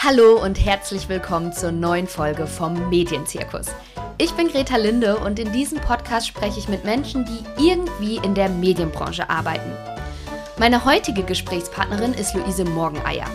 Hallo 0.00 0.40
und 0.40 0.64
herzlich 0.64 1.08
willkommen 1.08 1.52
zur 1.52 1.72
neuen 1.72 2.06
Folge 2.06 2.46
vom 2.46 2.88
Medienzirkus. 2.88 3.66
Ich 4.16 4.30
bin 4.34 4.46
Greta 4.46 4.76
Linde 4.76 5.16
und 5.16 5.40
in 5.40 5.50
diesem 5.50 5.80
Podcast 5.80 6.28
spreche 6.28 6.60
ich 6.60 6.68
mit 6.68 6.84
Menschen, 6.84 7.24
die 7.24 7.66
irgendwie 7.66 8.24
in 8.24 8.32
der 8.36 8.48
Medienbranche 8.48 9.28
arbeiten. 9.28 9.72
Meine 10.56 10.84
heutige 10.84 11.24
Gesprächspartnerin 11.24 12.14
ist 12.14 12.32
Luise 12.36 12.64
Morgeneier. 12.64 13.26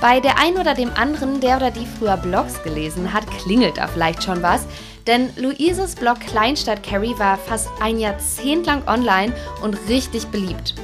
Bei 0.00 0.18
der 0.18 0.38
einen 0.38 0.56
oder 0.56 0.72
dem 0.72 0.90
anderen, 0.94 1.42
der 1.42 1.58
oder 1.58 1.70
die 1.70 1.86
früher 1.86 2.16
Blogs 2.16 2.62
gelesen 2.62 3.12
hat, 3.12 3.26
klingelt 3.42 3.76
da 3.76 3.86
vielleicht 3.86 4.22
schon 4.22 4.42
was, 4.42 4.64
denn 5.06 5.28
Luises 5.36 5.94
Blog 5.94 6.20
Kleinstadt 6.20 6.82
Carrie 6.82 7.18
war 7.18 7.36
fast 7.36 7.68
ein 7.82 7.98
Jahrzehnt 7.98 8.64
lang 8.64 8.82
online 8.88 9.34
und 9.62 9.76
richtig 9.90 10.26
beliebt. 10.28 10.74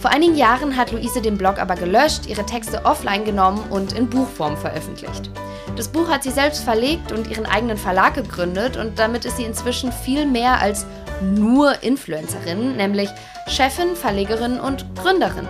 Vor 0.00 0.12
einigen 0.12 0.36
Jahren 0.36 0.76
hat 0.76 0.92
Luise 0.92 1.20
den 1.20 1.36
Blog 1.36 1.58
aber 1.58 1.74
gelöscht, 1.74 2.26
ihre 2.26 2.46
Texte 2.46 2.84
offline 2.84 3.24
genommen 3.24 3.64
und 3.70 3.94
in 3.94 4.08
Buchform 4.08 4.56
veröffentlicht. 4.56 5.30
Das 5.74 5.88
Buch 5.88 6.08
hat 6.08 6.22
sie 6.22 6.30
selbst 6.30 6.62
verlegt 6.62 7.10
und 7.10 7.28
ihren 7.28 7.46
eigenen 7.46 7.76
Verlag 7.76 8.14
gegründet 8.14 8.76
und 8.76 8.98
damit 8.98 9.24
ist 9.24 9.36
sie 9.38 9.44
inzwischen 9.44 9.90
viel 9.90 10.24
mehr 10.24 10.60
als 10.60 10.86
nur 11.20 11.82
Influencerin, 11.82 12.76
nämlich 12.76 13.10
Chefin, 13.48 13.96
Verlegerin 13.96 14.60
und 14.60 14.86
Gründerin. 14.94 15.48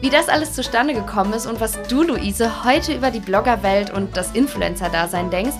Wie 0.00 0.10
das 0.10 0.28
alles 0.28 0.52
zustande 0.52 0.92
gekommen 0.92 1.32
ist 1.32 1.46
und 1.46 1.60
was 1.60 1.80
du, 1.88 2.02
Luise, 2.02 2.64
heute 2.64 2.92
über 2.92 3.12
die 3.12 3.20
Bloggerwelt 3.20 3.90
und 3.90 4.16
das 4.16 4.32
Influencer-Dasein 4.32 5.30
denkst, 5.30 5.56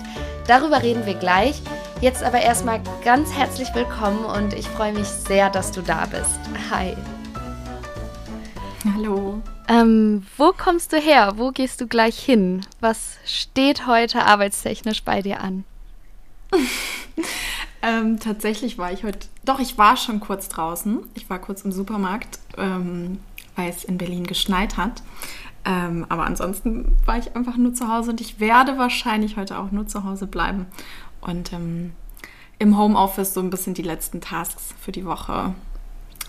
darüber 0.47 0.83
reden 0.83 1.05
wir 1.05 1.15
gleich. 1.15 1.61
Jetzt 2.01 2.23
aber 2.23 2.41
erstmal 2.41 2.81
ganz 3.03 3.33
herzlich 3.33 3.73
willkommen 3.73 4.25
und 4.25 4.53
ich 4.53 4.67
freue 4.67 4.93
mich 4.93 5.07
sehr, 5.07 5.49
dass 5.49 5.71
du 5.71 5.81
da 5.81 6.05
bist. 6.05 6.39
Hi. 6.71 6.95
Hallo. 8.93 9.41
Ähm, 9.67 10.25
wo 10.37 10.51
kommst 10.51 10.93
du 10.93 10.97
her? 10.97 11.33
Wo 11.35 11.51
gehst 11.51 11.81
du 11.81 11.87
gleich 11.87 12.17
hin? 12.17 12.65
Was 12.79 13.17
steht 13.25 13.85
heute 13.87 14.25
arbeitstechnisch 14.25 15.03
bei 15.03 15.21
dir 15.21 15.41
an? 15.41 15.63
ähm, 17.81 18.19
tatsächlich 18.19 18.77
war 18.77 18.91
ich 18.91 19.03
heute, 19.03 19.27
doch, 19.43 19.59
ich 19.59 19.77
war 19.77 19.97
schon 19.97 20.19
kurz 20.19 20.47
draußen. 20.47 20.99
Ich 21.15 21.29
war 21.29 21.39
kurz 21.39 21.63
im 21.63 21.71
Supermarkt, 21.71 22.39
ähm, 22.57 23.19
weil 23.55 23.69
es 23.69 23.83
in 23.83 23.97
Berlin 23.97 24.25
geschneit 24.25 24.77
hat. 24.77 25.03
Ähm, 25.65 26.05
aber 26.07 26.25
ansonsten 26.25 26.95
war 27.05 27.17
ich 27.17 27.35
einfach 27.35 27.57
nur 27.57 27.73
zu 27.73 27.89
Hause 27.89 28.11
und 28.11 28.21
ich 28.21 28.39
werde 28.39 28.77
wahrscheinlich 28.77 29.35
heute 29.35 29.59
auch 29.59 29.71
nur 29.71 29.87
zu 29.87 30.05
Hause 30.05 30.27
bleiben 30.27 30.65
und 31.19 31.51
ähm, 31.51 31.91
im 32.57 32.77
Homeoffice 32.77 33.33
so 33.33 33.41
ein 33.41 33.49
bisschen 33.49 33.73
die 33.73 33.81
letzten 33.81 34.21
Tasks 34.21 34.73
für 34.79 34.93
die 34.93 35.05
Woche 35.05 35.53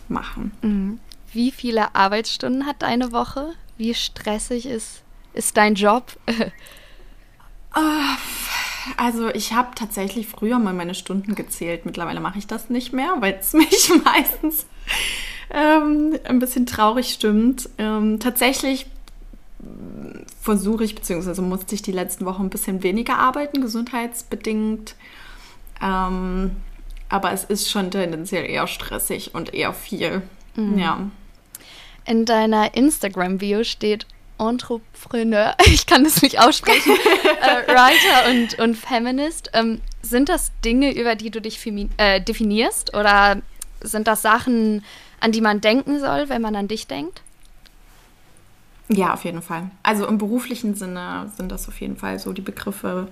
machen. 0.09 0.51
Mhm. 0.63 0.99
Wie 1.33 1.51
viele 1.51 1.95
Arbeitsstunden 1.95 2.67
hat 2.67 2.83
deine 2.83 3.13
Woche? 3.13 3.53
Wie 3.77 3.95
stressig 3.95 4.67
ist, 4.67 5.03
ist 5.35 5.57
dein 5.57 5.75
Job? 5.75 6.17
Ah, 7.71 8.17
also 8.97 9.29
ich 9.29 9.53
habe 9.53 9.75
tatsächlich 9.75 10.27
früher 10.27 10.59
mal 10.59 10.73
meine 10.73 10.95
Stunden 10.95 11.35
gezählt. 11.35 11.85
Mittlerweile 11.85 12.19
mache 12.19 12.39
ich 12.39 12.47
das 12.47 12.71
nicht 12.71 12.95
mehr, 12.95 13.15
weil 13.21 13.37
es 13.39 13.53
mich 13.53 13.93
meistens 14.05 14.67
ähm, 15.51 16.19
ein 16.25 16.39
bisschen 16.39 16.67
traurig 16.67 17.11
stimmt. 17.13 17.69
Ähm, 17.79 18.19
tatsächlich 18.21 18.87
versuche 20.41 20.85
ich, 20.85 20.95
beziehungsweise 20.95 21.43
musste 21.43 21.75
ich 21.75 21.83
die 21.83 21.93
letzten 21.93 22.25
Wochen 22.25 22.45
ein 22.45 22.51
bisschen 22.51 22.83
weniger 22.83 23.19
arbeiten, 23.19 23.61
gesundheitsbedingt. 23.61 24.95
Ähm, 25.83 26.53
aber 27.09 27.33
es 27.33 27.45
ist 27.45 27.71
schon 27.71 27.91
tendenziell 27.91 28.49
eher 28.49 28.67
stressig 28.67 29.35
und 29.35 29.55
eher 29.55 29.73
viel. 29.73 30.23
Mhm. 30.59 30.79
Ja. 30.79 31.11
In 32.05 32.25
deiner 32.25 32.75
Instagram-Bio 32.75 33.65
steht 33.65 34.07
Entrepreneur, 34.39 35.55
ich 35.67 35.87
kann 35.87 36.05
das 36.05 36.23
nicht 36.23 36.41
aussprechen, 36.41 36.93
äh, 37.43 37.73
Writer 37.73 38.31
und, 38.31 38.59
und 38.59 38.77
Feminist. 38.77 39.51
Ähm, 39.55 39.81
sind 40.03 40.29
das 40.29 40.53
Dinge, 40.65 40.95
über 40.95 41.15
die 41.15 41.31
du 41.31 41.41
dich 41.41 41.61
äh, 41.97 42.21
definierst 42.21 42.95
oder 42.95 43.41
sind 43.81 44.09
das 44.09 44.23
Sachen, 44.23 44.85
an 45.21 45.33
die 45.33 45.41
man 45.41 45.61
denken 45.61 46.01
soll, 46.01 46.29
wenn 46.29 46.43
man 46.43 46.57
an 46.57 46.69
dich 46.69 46.87
denkt? 46.87 47.23
Ja, 48.89 49.13
auf 49.13 49.25
jeden 49.25 49.43
Fall. 49.43 49.71
Also 49.83 50.07
im 50.07 50.19
beruflichen 50.19 50.75
Sinne 50.75 51.31
sind 51.37 51.53
das 51.53 51.69
auf 51.69 51.81
jeden 51.81 51.97
Fall 51.97 52.19
so 52.19 52.33
die 52.33 52.41
Begriffe, 52.41 53.09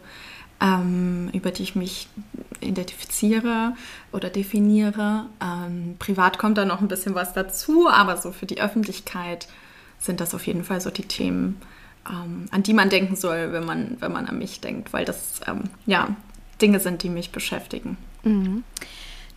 ähm, 0.61 1.31
über 1.33 1.51
die 1.51 1.63
ich 1.63 1.77
mich 1.77 2.09
identifiziere 2.61 3.75
oder 4.13 4.31
definiere. 4.31 5.27
Ähm, 5.43 5.97
privat 5.99 6.39
kommt 6.39 6.59
da 6.59 6.65
noch 6.65 6.81
ein 6.81 6.89
bisschen 6.89 7.15
was 7.15 7.33
dazu, 7.33 7.89
aber 7.89 8.17
so 8.17 8.33
für 8.33 8.47
die 8.47 8.61
Öffentlichkeit 8.61 9.49
sind 9.99 10.21
das 10.21 10.35
auf 10.35 10.47
jeden 10.47 10.65
Fall 10.65 10.81
so 10.81 10.91
die 10.91 11.07
Themen, 11.07 11.61
ähm, 12.09 12.47
an 12.51 12.63
die 12.63 12.75
man 12.75 12.91
denken 12.91 13.17
soll, 13.17 13.53
wenn 13.53 13.65
man, 13.65 13.97
wenn 14.01 14.13
man 14.13 14.27
an 14.27 14.39
mich 14.39 14.61
denkt, 14.61 14.93
weil 14.93 15.05
das 15.05 15.41
ähm, 15.47 15.65
ja 15.87 16.09
Dinge 16.61 16.81
sind, 16.81 17.03
die 17.03 17.11
mich 17.11 17.33
beschäftigen. 17.33 17.97
Mhm. 18.23 18.65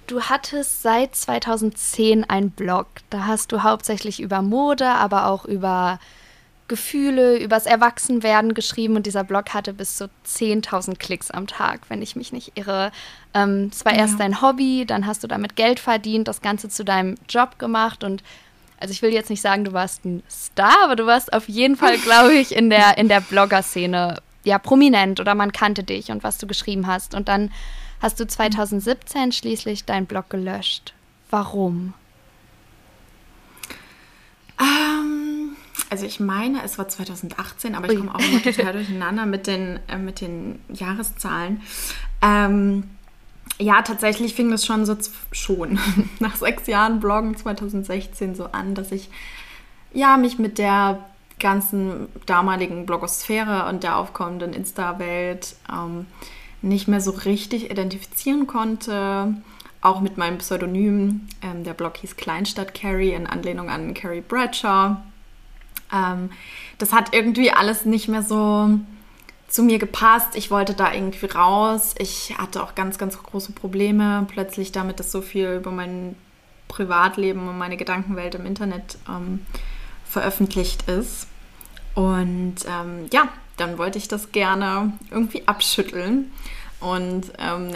Du 0.08 0.22
hattest 0.22 0.82
seit 0.82 1.16
2010 1.16 2.28
einen 2.28 2.50
Blog. 2.50 2.88
Da 3.12 3.28
hast 3.28 3.52
du 3.52 3.62
hauptsächlich 3.62 4.20
über 4.20 4.42
Mode, 4.42 4.88
aber 4.88 5.28
auch 5.28 5.46
über 5.46 6.00
Gefühle, 6.70 7.38
übers 7.38 7.66
Erwachsenwerden 7.66 8.54
geschrieben 8.54 8.96
und 8.96 9.06
dieser 9.06 9.26
Blog 9.26 9.54
hatte 9.54 9.74
bis 9.74 9.98
zu 9.98 10.10
10.000 10.26 10.98
Klicks 10.98 11.30
am 11.30 11.48
Tag, 11.48 11.82
wenn 11.90 12.02
ich 12.02 12.16
mich 12.16 12.32
nicht 12.32 12.54
irre. 12.56 12.94
Ähm, 13.34 13.70
es 13.74 13.84
war 13.84 13.94
ja. 13.94 14.00
erst 14.00 14.22
dein 14.22 14.42
Hobby, 14.42 14.86
dann 14.88 15.06
hast 15.06 15.24
du 15.24 15.28
damit 15.28 15.58
Geld 15.58 15.82
verdient, 15.82 16.30
das 16.30 16.42
Ganze 16.42 16.70
zu 16.70 16.86
deinem 16.86 17.16
Job 17.28 17.60
gemacht 17.60 18.06
und 18.06 18.24
also 18.80 18.94
ich 18.94 19.02
will 19.02 19.12
jetzt 19.12 19.30
nicht 19.30 19.42
sagen, 19.42 19.66
du 19.66 19.74
warst 19.74 20.06
ein 20.06 20.24
Star, 20.32 20.86
aber 20.86 20.96
du 20.96 21.06
warst 21.06 21.34
auf 21.34 21.50
jeden 21.50 21.76
Fall, 21.76 21.98
glaube 22.06 22.34
ich, 22.34 22.56
in 22.56 22.70
der, 22.70 22.98
in 22.98 23.10
der 23.10 23.20
Blogger-Szene 23.20 24.22
ja 24.46 24.58
prominent 24.58 25.20
oder 25.20 25.36
man 25.36 25.52
kannte 25.52 25.84
dich 25.84 26.12
und 26.12 26.24
was 26.24 26.38
du 26.38 26.48
geschrieben 26.48 26.88
hast. 26.88 27.14
Und 27.14 27.28
dann 27.28 27.52
hast 28.02 28.20
du 28.20 28.26
2017 28.26 29.34
schließlich 29.34 29.86
deinen 29.86 30.06
Blog 30.06 30.30
gelöscht. 30.30 30.94
Warum? 31.30 31.94
Ähm, 34.60 35.56
also 35.90 36.06
ich 36.06 36.20
meine, 36.20 36.64
es 36.64 36.78
war 36.78 36.88
2018, 36.88 37.76
aber 37.76 37.92
ich 37.92 37.98
komme 37.98 38.14
auch 38.14 38.20
immer 38.20 38.42
total 38.42 38.74
durcheinander 38.74 39.26
mit 39.26 39.48
den, 39.48 39.80
äh, 39.88 39.98
mit 39.98 40.22
den 40.22 40.60
Jahreszahlen. 40.70 41.62
Ähm, 42.22 42.84
ja, 43.58 43.82
tatsächlich 43.82 44.36
fing 44.36 44.52
das 44.52 44.66
schon 44.66 44.86
so 44.86 44.96
schon 45.32 45.80
nach 46.20 46.36
sechs 46.36 46.68
Jahren 46.68 47.00
Bloggen 47.00 47.36
2016 47.36 48.36
so 48.36 48.46
an, 48.46 48.76
dass 48.76 48.92
ich 48.92 49.10
ja 49.94 50.18
mich 50.18 50.40
mit 50.40 50.58
der 50.58 51.00
ganzen 51.40 52.08
damaligen 52.26 52.86
Blogosphäre 52.86 53.68
und 53.68 53.84
der 53.84 53.98
aufkommenden 53.98 54.54
Insta-Welt 54.54 55.56
ähm, 55.72 56.06
nicht 56.62 56.88
mehr 56.88 57.02
so 57.02 57.12
richtig 57.12 57.72
identifizieren 57.72 58.46
konnte. 58.46 59.34
Auch 59.82 60.02
mit 60.02 60.18
meinem 60.18 60.40
Pseudonym. 60.40 61.28
Ähm, 61.42 61.64
der 61.64 61.74
Blog 61.74 61.98
hieß 61.98 62.18
Kleinstadt 62.18 62.74
Carrie 62.74 63.14
in 63.14 63.28
Anlehnung 63.28 63.70
an 63.70 63.94
Carrie 63.94 64.22
Bradshaw. 64.22 64.98
Ähm, 65.94 66.32
das 66.78 66.94
hat 66.94 67.14
irgendwie 67.14 67.52
alles 67.52 67.86
nicht 67.86 68.08
mehr 68.08 68.24
so 68.24 68.70
zu 69.48 69.64
mir 69.64 69.80
gepasst. 69.80 70.36
Ich 70.36 70.52
wollte 70.52 70.74
da 70.74 70.94
irgendwie 70.94 71.26
raus. 71.26 71.96
Ich 71.98 72.38
hatte 72.38 72.64
auch 72.64 72.76
ganz, 72.76 72.98
ganz 72.98 73.22
große 73.22 73.52
Probleme 73.52 74.26
plötzlich 74.30 74.72
damit, 74.72 75.00
dass 75.00 75.12
so 75.12 75.22
viel 75.22 75.56
über 75.56 75.72
mein 75.72 76.16
Privatleben 76.68 77.48
und 77.48 77.58
meine 77.58 77.78
Gedankenwelt 77.78 78.36
im 78.36 78.46
Internet 78.46 78.98
ähm, 79.10 79.46
veröffentlicht 80.06 80.88
ist. 80.88 81.28
Und 81.96 82.56
ähm, 82.68 83.08
ja, 83.12 83.28
dann 83.58 83.78
wollte 83.78 83.98
ich 83.98 84.08
das 84.08 84.32
gerne 84.32 84.94
irgendwie 85.12 85.48
abschütteln. 85.48 86.32
Und 86.80 87.34
ähm, 87.40 87.72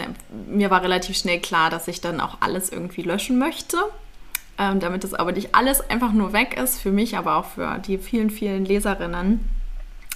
mir 0.48 0.70
war 0.70 0.82
relativ 0.82 1.16
schnell 1.16 1.40
klar, 1.40 1.68
dass 1.68 1.88
ich 1.88 2.00
dann 2.00 2.20
auch 2.20 2.38
alles 2.40 2.70
irgendwie 2.70 3.02
löschen 3.02 3.38
möchte. 3.38 3.78
Ähm, 4.56 4.78
damit 4.78 5.02
das 5.02 5.14
aber 5.14 5.32
nicht 5.32 5.54
alles 5.54 5.88
einfach 5.90 6.12
nur 6.12 6.32
weg 6.32 6.56
ist, 6.56 6.80
für 6.80 6.92
mich, 6.92 7.16
aber 7.16 7.36
auch 7.36 7.44
für 7.44 7.78
die 7.78 7.98
vielen, 7.98 8.30
vielen 8.30 8.64
Leserinnen. 8.64 9.40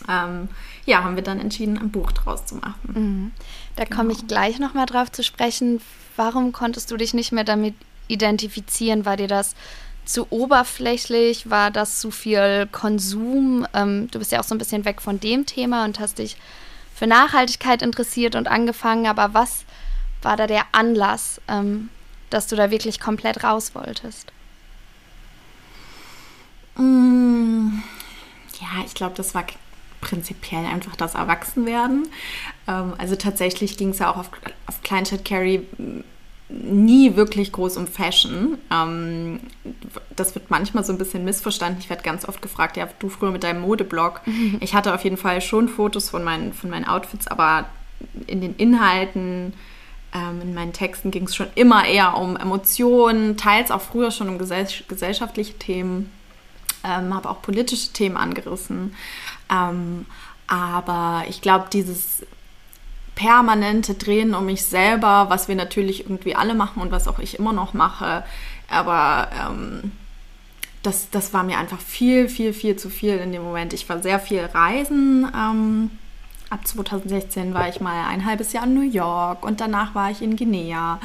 Ähm, 0.08 0.48
ja, 0.86 1.02
haben 1.02 1.16
wir 1.16 1.24
dann 1.24 1.40
entschieden, 1.40 1.76
ein 1.76 1.90
Buch 1.90 2.12
draus 2.12 2.46
zu 2.46 2.54
machen. 2.56 2.92
Mhm. 2.94 3.32
Da 3.74 3.84
genau. 3.84 3.96
komme 3.96 4.12
ich 4.12 4.26
gleich 4.28 4.58
nochmal 4.60 4.86
drauf 4.86 5.10
zu 5.10 5.24
sprechen. 5.24 5.80
Warum 6.16 6.52
konntest 6.52 6.90
du 6.90 6.96
dich 6.96 7.14
nicht 7.14 7.32
mehr 7.32 7.44
damit 7.44 7.74
identifizieren? 8.06 9.04
War 9.04 9.16
dir 9.16 9.28
das 9.28 9.56
zu 10.04 10.26
oberflächlich? 10.30 11.50
War 11.50 11.70
das 11.70 11.98
zu 11.98 12.10
viel 12.10 12.68
Konsum? 12.70 13.66
Ähm, 13.74 14.08
du 14.10 14.20
bist 14.20 14.30
ja 14.30 14.40
auch 14.40 14.44
so 14.44 14.54
ein 14.54 14.58
bisschen 14.58 14.84
weg 14.84 15.02
von 15.02 15.18
dem 15.20 15.46
Thema 15.46 15.84
und 15.84 15.98
hast 15.98 16.18
dich 16.18 16.36
für 16.94 17.06
Nachhaltigkeit 17.06 17.82
interessiert 17.82 18.34
und 18.34 18.48
angefangen. 18.48 19.06
Aber 19.06 19.34
was 19.34 19.64
war 20.22 20.36
da 20.36 20.46
der 20.46 20.62
Anlass, 20.72 21.40
ähm, 21.48 21.90
dass 22.30 22.46
du 22.46 22.56
da 22.56 22.70
wirklich 22.70 23.00
komplett 23.00 23.42
raus 23.44 23.74
wolltest? 23.74 24.32
Mm, 26.76 27.82
ja, 28.60 28.84
ich 28.86 28.94
glaube, 28.94 29.14
das 29.16 29.34
war 29.34 29.44
prinzipiell 30.00 30.64
einfach 30.64 30.96
das 30.96 31.14
Erwachsenwerden. 31.14 32.08
Ähm, 32.66 32.94
also 32.98 33.16
tatsächlich 33.16 33.76
ging 33.76 33.90
es 33.90 33.98
ja 33.98 34.10
auch 34.10 34.16
auf, 34.16 34.30
auf 34.66 34.82
Kleinstadt 34.82 35.24
Carrie 35.24 35.66
nie 36.48 37.14
wirklich 37.14 37.52
groß 37.52 37.76
um 37.76 37.86
Fashion. 37.86 38.58
Ähm, 38.72 39.40
das 40.16 40.34
wird 40.34 40.50
manchmal 40.50 40.84
so 40.84 40.92
ein 40.92 40.98
bisschen 40.98 41.24
missverstanden. 41.24 41.80
Ich 41.80 41.90
werde 41.90 42.02
ganz 42.02 42.26
oft 42.26 42.40
gefragt, 42.40 42.76
ja, 42.76 42.88
du 42.98 43.08
früher 43.08 43.30
mit 43.30 43.44
deinem 43.44 43.60
Modeblog. 43.60 44.20
Ich 44.60 44.74
hatte 44.74 44.94
auf 44.94 45.04
jeden 45.04 45.16
Fall 45.16 45.40
schon 45.40 45.68
Fotos 45.68 46.10
von 46.10 46.24
meinen, 46.24 46.52
von 46.52 46.70
meinen 46.70 46.84
Outfits, 46.84 47.26
aber 47.26 47.66
in 48.26 48.40
den 48.40 48.56
Inhalten, 48.56 49.52
ähm, 50.14 50.40
in 50.40 50.54
meinen 50.54 50.72
Texten 50.72 51.10
ging 51.10 51.24
es 51.24 51.36
schon 51.36 51.48
immer 51.54 51.84
eher 51.84 52.16
um 52.16 52.36
Emotionen, 52.36 53.36
teils 53.36 53.70
auch 53.70 53.82
früher 53.82 54.10
schon 54.10 54.28
um 54.28 54.38
gesell 54.38 54.66
gesellschaftliche 54.88 55.54
Themen, 55.54 56.12
ähm, 56.84 57.14
habe 57.14 57.28
auch 57.28 57.42
politische 57.42 57.92
Themen 57.92 58.16
angerissen. 58.16 58.94
Ähm, 59.50 60.06
aber 60.46 61.24
ich 61.28 61.42
glaube, 61.42 61.66
dieses 61.72 62.22
permanente 63.14 63.94
Drehen 63.94 64.34
um 64.34 64.46
mich 64.46 64.64
selber, 64.64 65.26
was 65.28 65.48
wir 65.48 65.56
natürlich 65.56 66.04
irgendwie 66.04 66.36
alle 66.36 66.54
machen 66.54 66.80
und 66.80 66.90
was 66.90 67.08
auch 67.08 67.18
ich 67.18 67.38
immer 67.38 67.52
noch 67.52 67.74
mache. 67.74 68.24
Aber 68.70 69.28
ähm, 69.38 69.92
das, 70.82 71.10
das 71.10 71.34
war 71.34 71.42
mir 71.42 71.58
einfach 71.58 71.80
viel, 71.80 72.28
viel, 72.28 72.52
viel 72.52 72.76
zu 72.76 72.88
viel 72.88 73.16
in 73.16 73.32
dem 73.32 73.42
Moment. 73.42 73.72
Ich 73.72 73.88
war 73.88 74.00
sehr 74.02 74.20
viel 74.20 74.40
reisen. 74.40 75.30
Ähm, 75.34 75.90
ab 76.50 76.66
2016 76.66 77.54
war 77.54 77.68
ich 77.68 77.80
mal 77.80 78.08
ein 78.08 78.24
halbes 78.24 78.52
Jahr 78.52 78.64
in 78.64 78.74
New 78.74 78.88
York 78.88 79.44
und 79.44 79.60
danach 79.60 79.94
war 79.94 80.10
ich 80.10 80.22
in 80.22 80.36
Guinea. 80.36 81.00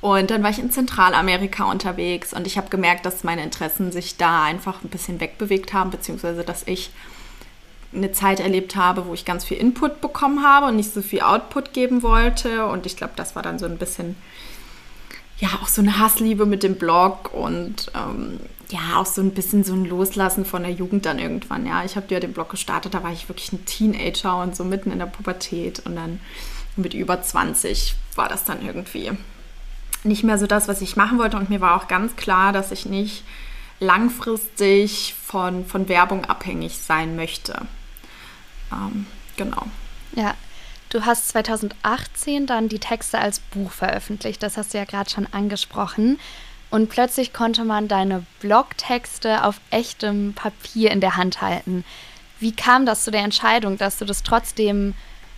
Und 0.00 0.30
dann 0.30 0.42
war 0.42 0.50
ich 0.50 0.60
in 0.60 0.70
Zentralamerika 0.70 1.64
unterwegs 1.64 2.32
und 2.32 2.46
ich 2.46 2.56
habe 2.56 2.68
gemerkt, 2.68 3.04
dass 3.04 3.24
meine 3.24 3.42
Interessen 3.42 3.90
sich 3.90 4.16
da 4.16 4.44
einfach 4.44 4.82
ein 4.84 4.90
bisschen 4.90 5.20
wegbewegt 5.20 5.72
haben, 5.72 5.90
beziehungsweise 5.90 6.44
dass 6.44 6.62
ich 6.66 6.90
eine 7.92 8.12
Zeit 8.12 8.38
erlebt 8.38 8.76
habe, 8.76 9.06
wo 9.06 9.14
ich 9.14 9.24
ganz 9.24 9.44
viel 9.44 9.56
Input 9.56 10.00
bekommen 10.00 10.44
habe 10.44 10.66
und 10.66 10.76
nicht 10.76 10.92
so 10.92 11.02
viel 11.02 11.22
Output 11.22 11.72
geben 11.72 12.02
wollte. 12.02 12.66
Und 12.66 12.86
ich 12.86 12.96
glaube, 12.96 13.14
das 13.16 13.34
war 13.34 13.42
dann 13.42 13.58
so 13.58 13.66
ein 13.66 13.78
bisschen, 13.78 14.14
ja, 15.38 15.48
auch 15.62 15.68
so 15.68 15.80
eine 15.80 15.98
Hassliebe 15.98 16.46
mit 16.46 16.62
dem 16.62 16.74
Blog 16.76 17.32
und 17.32 17.90
ähm, 17.94 18.40
ja, 18.70 18.98
auch 18.98 19.06
so 19.06 19.22
ein 19.22 19.30
bisschen 19.30 19.64
so 19.64 19.72
ein 19.72 19.84
Loslassen 19.84 20.44
von 20.44 20.62
der 20.62 20.72
Jugend 20.72 21.06
dann 21.06 21.18
irgendwann. 21.18 21.64
Ja, 21.64 21.84
ich 21.84 21.96
habe 21.96 22.06
ja 22.10 22.20
den 22.20 22.32
Blog 22.32 22.50
gestartet, 22.50 22.94
da 22.94 23.02
war 23.02 23.12
ich 23.12 23.28
wirklich 23.28 23.52
ein 23.52 23.64
Teenager 23.64 24.42
und 24.42 24.56
so 24.56 24.64
mitten 24.64 24.90
in 24.90 24.98
der 24.98 25.06
Pubertät. 25.06 25.80
Und 25.86 25.96
dann 25.96 26.20
mit 26.76 26.92
über 26.92 27.22
20 27.22 27.94
war 28.14 28.28
das 28.28 28.44
dann 28.44 28.64
irgendwie 28.64 29.12
nicht 30.04 30.22
mehr 30.22 30.38
so 30.38 30.46
das, 30.46 30.68
was 30.68 30.82
ich 30.82 30.96
machen 30.96 31.18
wollte. 31.18 31.36
Und 31.36 31.50
mir 31.50 31.60
war 31.60 31.76
auch 31.76 31.88
ganz 31.88 32.16
klar, 32.16 32.52
dass 32.52 32.72
ich 32.72 32.84
nicht 32.84 33.24
langfristig 33.80 35.14
von, 35.24 35.64
von 35.64 35.88
Werbung 35.88 36.24
abhängig 36.24 36.78
sein 36.78 37.16
möchte. 37.16 37.62
Ähm, 38.72 39.06
genau. 39.36 39.62
Ja, 40.12 40.34
du 40.90 41.04
hast 41.04 41.28
2018 41.28 42.46
dann 42.46 42.68
die 42.68 42.78
Texte 42.78 43.18
als 43.18 43.40
Buch 43.40 43.70
veröffentlicht. 43.70 44.42
Das 44.42 44.56
hast 44.56 44.74
du 44.74 44.78
ja 44.78 44.84
gerade 44.84 45.10
schon 45.10 45.26
angesprochen. 45.32 46.18
Und 46.70 46.90
plötzlich 46.90 47.32
konnte 47.32 47.64
man 47.64 47.88
deine 47.88 48.24
Blogtexte 48.40 49.44
auf 49.44 49.60
echtem 49.70 50.34
Papier 50.34 50.90
in 50.90 51.00
der 51.00 51.16
Hand 51.16 51.40
halten. 51.40 51.84
Wie 52.40 52.52
kam 52.52 52.86
das 52.86 53.04
zu 53.04 53.10
der 53.10 53.22
Entscheidung, 53.22 53.78
dass 53.78 53.98
du 53.98 54.04
das 54.04 54.22
trotzdem 54.22 54.94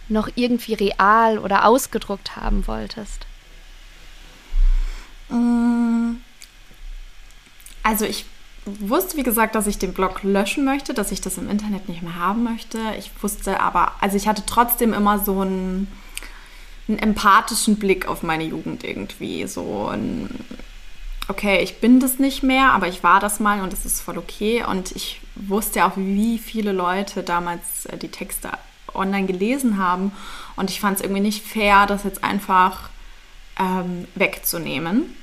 noch 0.08 0.28
irgendwie 0.34 0.74
real 0.74 1.38
oder 1.38 1.64
ausgedruckt 1.64 2.36
haben 2.36 2.66
wolltest? 2.66 3.26
Mm. 5.28 6.16
Also 7.82 8.04
ich 8.04 8.24
wusste, 8.66 9.16
wie 9.16 9.22
gesagt, 9.22 9.54
dass 9.54 9.66
ich 9.66 9.78
den 9.78 9.94
Blog 9.94 10.22
löschen 10.22 10.64
möchte, 10.64 10.94
dass 10.94 11.12
ich 11.12 11.20
das 11.20 11.38
im 11.38 11.48
Internet 11.48 11.88
nicht 11.88 12.02
mehr 12.02 12.16
haben 12.16 12.44
möchte. 12.44 12.78
Ich 12.98 13.10
wusste 13.20 13.60
aber, 13.60 13.92
also 14.00 14.16
ich 14.16 14.28
hatte 14.28 14.42
trotzdem 14.46 14.92
immer 14.92 15.18
so 15.18 15.40
einen, 15.40 15.88
einen 16.88 16.98
empathischen 16.98 17.76
Blick 17.76 18.06
auf 18.06 18.22
meine 18.22 18.44
Jugend 18.44 18.84
irgendwie. 18.84 19.46
So 19.46 19.88
ein, 19.88 20.28
okay, 21.28 21.62
ich 21.62 21.80
bin 21.80 22.00
das 22.00 22.18
nicht 22.18 22.42
mehr, 22.42 22.72
aber 22.72 22.88
ich 22.88 23.02
war 23.02 23.20
das 23.20 23.40
mal 23.40 23.62
und 23.62 23.72
das 23.72 23.86
ist 23.86 24.00
voll 24.00 24.18
okay. 24.18 24.64
Und 24.64 24.92
ich 24.92 25.20
wusste 25.36 25.84
auch, 25.84 25.92
wie 25.96 26.38
viele 26.38 26.72
Leute 26.72 27.22
damals 27.22 27.86
äh, 27.86 27.96
die 27.96 28.08
Texte 28.08 28.50
online 28.94 29.26
gelesen 29.26 29.78
haben. 29.78 30.12
Und 30.56 30.70
ich 30.70 30.80
fand 30.80 30.98
es 30.98 31.02
irgendwie 31.02 31.22
nicht 31.22 31.46
fair, 31.46 31.86
das 31.86 32.04
jetzt 32.04 32.22
einfach 32.24 32.90
ähm, 33.58 34.06
wegzunehmen. 34.14 35.16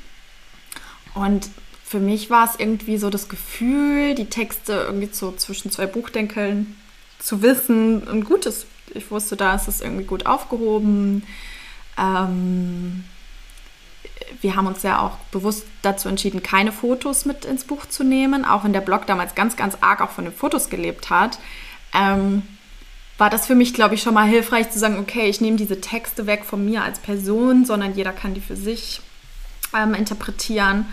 Und 1.14 1.50
für 1.88 2.00
mich 2.00 2.30
war 2.30 2.44
es 2.44 2.60
irgendwie 2.60 2.98
so 2.98 3.10
das 3.10 3.30
Gefühl, 3.30 4.14
die 4.14 4.26
Texte 4.26 4.74
irgendwie 4.74 5.08
so 5.10 5.32
zwischen 5.32 5.72
zwei 5.72 5.86
Buchdeckeln 5.86 6.76
zu 7.18 7.42
wissen 7.42 8.04
und 8.04 8.26
Gutes. 8.26 8.66
Ich 8.94 9.10
wusste, 9.10 9.38
da 9.38 9.56
ist 9.56 9.70
es 9.70 9.80
irgendwie 9.80 10.04
gut 10.04 10.26
aufgehoben. 10.26 11.24
Ähm, 11.98 13.06
wir 14.42 14.58
haben 14.58 14.68
uns 14.68 14.84
ja 14.84 15.00
auch 15.00 15.18
bewusst 15.32 15.66
dazu 15.82 16.10
entschieden, 16.10 16.44
keine 16.44 16.74
Fotos 16.74 17.24
mit 17.24 17.46
ins 17.46 17.64
Buch 17.64 17.86
zu 17.86 18.04
nehmen, 18.04 18.44
auch 18.44 18.66
wenn 18.66 18.74
der 18.74 18.82
Blog 18.82 19.08
damals 19.08 19.34
ganz, 19.34 19.56
ganz 19.56 19.78
arg 19.80 20.02
auch 20.02 20.12
von 20.12 20.26
den 20.26 20.34
Fotos 20.34 20.70
gelebt 20.70 21.10
hat. 21.10 21.40
Ähm, 21.94 22.44
war 23.18 23.30
das 23.30 23.48
für 23.48 23.56
mich, 23.56 23.74
glaube 23.74 23.96
ich, 23.96 24.02
schon 24.02 24.14
mal 24.14 24.28
hilfreich 24.28 24.70
zu 24.72 24.78
sagen, 24.78 25.00
okay, 25.00 25.30
ich 25.30 25.40
nehme 25.40 25.56
diese 25.56 25.80
Texte 25.80 26.28
weg 26.28 26.44
von 26.44 26.66
mir 26.66 26.84
als 26.84 27.00
Person, 27.00 27.64
sondern 27.64 27.96
jeder 27.96 28.12
kann 28.12 28.34
die 28.34 28.42
für 28.42 28.58
sich 28.58 29.00
ähm, 29.74 29.94
interpretieren. 29.94 30.86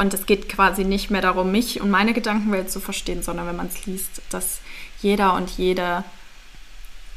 Und 0.00 0.14
es 0.14 0.24
geht 0.24 0.48
quasi 0.48 0.84
nicht 0.84 1.10
mehr 1.10 1.20
darum, 1.20 1.52
mich 1.52 1.82
und 1.82 1.90
meine 1.90 2.14
Gedankenwelt 2.14 2.70
zu 2.70 2.80
verstehen, 2.80 3.22
sondern 3.22 3.46
wenn 3.46 3.56
man 3.56 3.66
es 3.66 3.84
liest, 3.84 4.22
dass 4.30 4.60
jeder 5.02 5.34
und 5.34 5.50
jede 5.50 6.04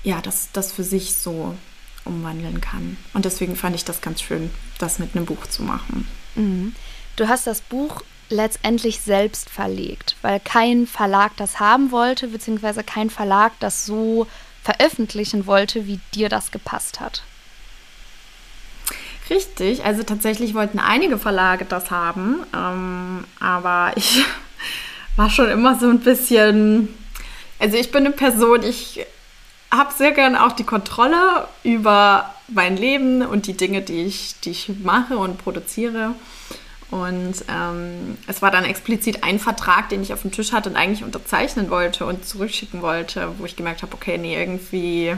ja, 0.04 0.20
das, 0.20 0.50
das 0.52 0.74
für 0.74 0.84
sich 0.84 1.16
so 1.16 1.56
umwandeln 2.04 2.60
kann. 2.60 2.98
Und 3.14 3.24
deswegen 3.24 3.56
fand 3.56 3.78
ich 3.78 3.86
das 3.86 4.02
ganz 4.02 4.22
schön, 4.22 4.50
das 4.80 5.00
mit 5.00 5.16
einem 5.16 5.26
Buch 5.26 5.48
zu 5.48 5.64
machen. 5.64 6.06
Mhm. 6.36 6.76
Du 7.16 7.30
hast 7.30 7.48
das 7.48 7.62
Buch 7.62 8.02
letztendlich 8.28 9.00
selbst 9.00 9.50
verlegt, 9.50 10.18
weil 10.22 10.42
kein 10.42 10.86
Verlag 10.86 11.38
das 11.38 11.62
haben 11.62 11.90
wollte, 11.92 12.28
beziehungsweise 12.28 12.84
kein 12.84 13.10
Verlag 13.10 13.54
das 13.62 13.86
so 13.86 14.28
veröffentlichen 14.62 15.46
wollte, 15.46 15.88
wie 15.88 16.02
dir 16.14 16.28
das 16.28 16.52
gepasst 16.52 17.00
hat. 17.00 17.24
Richtig, 19.30 19.86
also 19.86 20.04
tatsächlich 20.04 20.54
wollten 20.54 20.80
einige 20.80 21.18
Verlage 21.18 21.66
das 21.66 21.92
haben, 21.92 22.44
ähm, 22.54 23.24
aber 23.40 23.94
ich 23.96 24.24
war 25.16 25.30
schon 25.30 25.50
immer 25.50 25.80
so 25.80 25.90
ein 25.90 26.00
bisschen, 26.00 26.90
also 27.60 27.78
ich 27.78 27.92
bin 27.92 28.06
eine 28.06 28.14
Person, 28.14 28.64
ich 28.64 29.06
habe 29.72 29.94
sehr 29.94 30.12
gerne 30.12 30.46
auch 30.46 30.52
die 30.52 30.66
Kontrolle 30.66 31.48
über 31.64 32.34
mein 32.48 32.78
Leben 32.78 33.22
und 33.24 33.48
die 33.48 33.58
Dinge, 33.58 33.82
die 33.82 34.04
ich, 34.04 34.36
die 34.42 34.52
ich 34.52 34.70
mache 34.84 35.18
und 35.18 35.38
produziere. 35.38 36.14
Und 36.92 37.34
ähm, 37.48 38.18
es 38.28 38.44
war 38.44 38.52
dann 38.52 38.66
explizit 38.66 39.24
ein 39.24 39.40
Vertrag, 39.40 39.90
den 39.90 40.04
ich 40.04 40.14
auf 40.14 40.22
dem 40.22 40.32
Tisch 40.32 40.52
hatte 40.52 40.70
und 40.70 40.76
eigentlich 40.76 41.04
unterzeichnen 41.04 41.72
wollte 41.72 42.06
und 42.06 42.24
zurückschicken 42.24 42.84
wollte, 42.84 43.34
wo 43.40 43.46
ich 43.46 43.56
gemerkt 43.56 43.82
habe, 43.82 43.96
okay, 43.96 44.20
nee, 44.20 44.40
irgendwie 44.40 45.16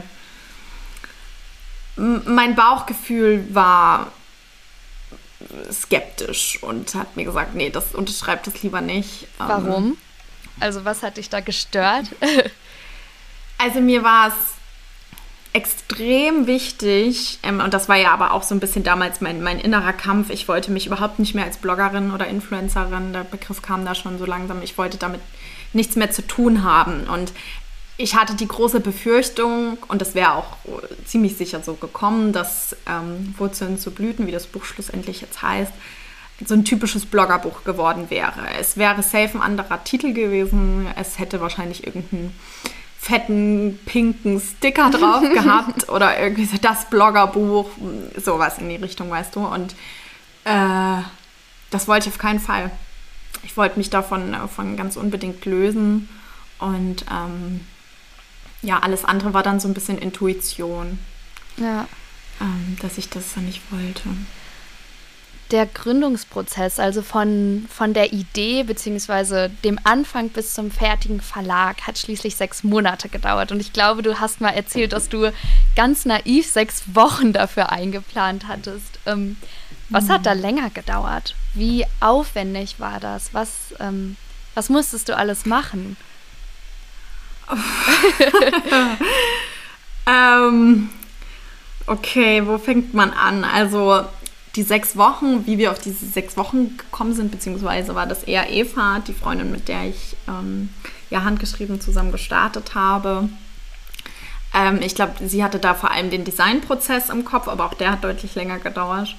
mein 1.96 2.54
Bauchgefühl 2.54 3.46
war 3.54 4.12
skeptisch 5.70 6.62
und 6.62 6.94
hat 6.94 7.16
mir 7.16 7.24
gesagt, 7.24 7.54
nee, 7.54 7.70
das 7.70 7.94
unterschreibt 7.94 8.46
das 8.46 8.62
lieber 8.62 8.80
nicht. 8.80 9.24
Ähm, 9.40 9.46
Warum? 9.48 9.98
Also 10.60 10.84
was 10.84 11.02
hat 11.02 11.16
dich 11.16 11.28
da 11.28 11.40
gestört? 11.40 12.06
also 13.58 13.80
mir 13.80 14.02
war 14.02 14.28
es 14.28 14.34
extrem 15.52 16.46
wichtig, 16.46 17.38
ähm, 17.42 17.60
und 17.60 17.72
das 17.72 17.88
war 17.88 17.96
ja 17.96 18.12
aber 18.12 18.32
auch 18.32 18.42
so 18.42 18.54
ein 18.54 18.60
bisschen 18.60 18.84
damals 18.84 19.20
mein, 19.20 19.42
mein 19.42 19.58
innerer 19.58 19.94
Kampf. 19.94 20.28
Ich 20.30 20.48
wollte 20.48 20.70
mich 20.70 20.86
überhaupt 20.86 21.18
nicht 21.18 21.34
mehr 21.34 21.44
als 21.44 21.56
Bloggerin 21.56 22.10
oder 22.10 22.26
Influencerin, 22.26 23.12
der 23.12 23.24
Begriff 23.24 23.62
kam 23.62 23.84
da 23.84 23.94
schon 23.94 24.18
so 24.18 24.26
langsam, 24.26 24.62
ich 24.62 24.76
wollte 24.76 24.98
damit 24.98 25.20
nichts 25.72 25.96
mehr 25.96 26.10
zu 26.10 26.26
tun 26.26 26.62
haben. 26.62 27.04
Und 27.04 27.32
ich 27.98 28.14
hatte 28.14 28.34
die 28.34 28.48
große 28.48 28.80
Befürchtung, 28.80 29.78
und 29.88 30.00
das 30.00 30.14
wäre 30.14 30.34
auch 30.34 30.56
ziemlich 31.04 31.36
sicher 31.36 31.62
so 31.62 31.74
gekommen, 31.74 32.32
dass 32.32 32.76
ähm, 32.86 33.34
Wurzeln 33.38 33.78
zu 33.78 33.90
Blüten, 33.90 34.26
wie 34.26 34.32
das 34.32 34.46
Buch 34.46 34.64
schlussendlich 34.64 35.22
jetzt 35.22 35.40
heißt, 35.40 35.72
so 36.44 36.54
ein 36.54 36.64
typisches 36.64 37.06
Bloggerbuch 37.06 37.64
geworden 37.64 38.10
wäre. 38.10 38.46
Es 38.58 38.76
wäre 38.76 39.02
safe 39.02 39.38
ein 39.38 39.40
anderer 39.40 39.82
Titel 39.84 40.12
gewesen. 40.12 40.86
Es 40.96 41.18
hätte 41.18 41.40
wahrscheinlich 41.40 41.86
irgendeinen 41.86 42.34
fetten, 42.98 43.78
pinken 43.86 44.40
Sticker 44.40 44.90
drauf 44.90 45.22
gehabt 45.32 45.88
oder 45.88 46.20
irgendwie 46.20 46.44
so 46.44 46.58
das 46.60 46.90
Bloggerbuch, 46.90 47.70
sowas 48.16 48.58
in 48.58 48.68
die 48.68 48.76
Richtung, 48.76 49.08
weißt 49.08 49.34
du. 49.34 49.46
Und 49.46 49.74
äh, 50.44 51.00
das 51.70 51.88
wollte 51.88 52.08
ich 52.08 52.14
auf 52.14 52.18
keinen 52.18 52.40
Fall. 52.40 52.70
Ich 53.42 53.56
wollte 53.56 53.78
mich 53.78 53.88
davon 53.88 54.34
äh, 54.34 54.48
von 54.48 54.76
ganz 54.76 54.96
unbedingt 54.96 55.44
lösen 55.46 56.08
und 56.58 57.06
ähm, 57.10 57.60
ja, 58.62 58.80
alles 58.80 59.04
andere 59.04 59.34
war 59.34 59.42
dann 59.42 59.60
so 59.60 59.68
ein 59.68 59.74
bisschen 59.74 59.98
Intuition. 59.98 60.98
Ja. 61.56 61.86
Ähm, 62.40 62.76
dass 62.82 62.98
ich 62.98 63.08
das 63.08 63.34
dann 63.34 63.46
nicht 63.46 63.62
wollte. 63.70 64.10
Der 65.52 65.64
Gründungsprozess, 65.64 66.80
also 66.80 67.02
von, 67.02 67.68
von 67.70 67.94
der 67.94 68.12
Idee 68.12 68.64
bzw. 68.64 69.48
dem 69.62 69.78
Anfang 69.84 70.30
bis 70.30 70.54
zum 70.54 70.72
fertigen 70.72 71.20
Verlag, 71.20 71.86
hat 71.86 71.98
schließlich 71.98 72.34
sechs 72.34 72.64
Monate 72.64 73.08
gedauert. 73.08 73.52
Und 73.52 73.60
ich 73.60 73.72
glaube, 73.72 74.02
du 74.02 74.18
hast 74.18 74.40
mal 74.40 74.50
erzählt, 74.50 74.92
dass 74.92 75.08
du 75.08 75.32
ganz 75.76 76.04
naiv 76.04 76.50
sechs 76.50 76.82
Wochen 76.94 77.32
dafür 77.32 77.70
eingeplant 77.70 78.48
hattest. 78.48 78.98
Ähm, 79.06 79.36
Was 79.88 80.08
hat 80.08 80.26
da 80.26 80.32
länger 80.32 80.70
gedauert? 80.70 81.36
Wie 81.54 81.86
aufwendig 82.00 82.80
war 82.80 82.98
das? 82.98 83.32
Was, 83.32 83.72
ähm, 83.78 84.16
was 84.54 84.68
musstest 84.68 85.08
du 85.08 85.16
alles 85.16 85.46
machen? 85.46 85.96
ähm, 90.06 90.88
okay, 91.86 92.46
wo 92.46 92.58
fängt 92.58 92.94
man 92.94 93.12
an? 93.12 93.44
Also 93.44 94.04
die 94.56 94.62
sechs 94.62 94.96
Wochen, 94.96 95.46
wie 95.46 95.58
wir 95.58 95.70
auf 95.70 95.78
diese 95.78 96.06
sechs 96.06 96.36
Wochen 96.36 96.76
gekommen 96.78 97.12
sind, 97.12 97.30
beziehungsweise 97.30 97.94
war 97.94 98.06
das 98.06 98.24
eher 98.24 98.50
Eva, 98.50 99.00
die 99.06 99.12
Freundin, 99.12 99.52
mit 99.52 99.68
der 99.68 99.84
ich 99.84 100.16
ähm, 100.28 100.70
ja 101.10 101.24
handgeschrieben 101.24 101.80
zusammen 101.80 102.12
gestartet 102.12 102.74
habe. 102.74 103.28
Ähm, 104.54 104.80
ich 104.82 104.94
glaube, 104.94 105.28
sie 105.28 105.44
hatte 105.44 105.58
da 105.58 105.74
vor 105.74 105.90
allem 105.90 106.10
den 106.10 106.24
Designprozess 106.24 107.10
im 107.10 107.24
Kopf, 107.24 107.48
aber 107.48 107.66
auch 107.66 107.74
der 107.74 107.92
hat 107.92 108.04
deutlich 108.04 108.34
länger 108.34 108.58
gedauert. 108.58 109.14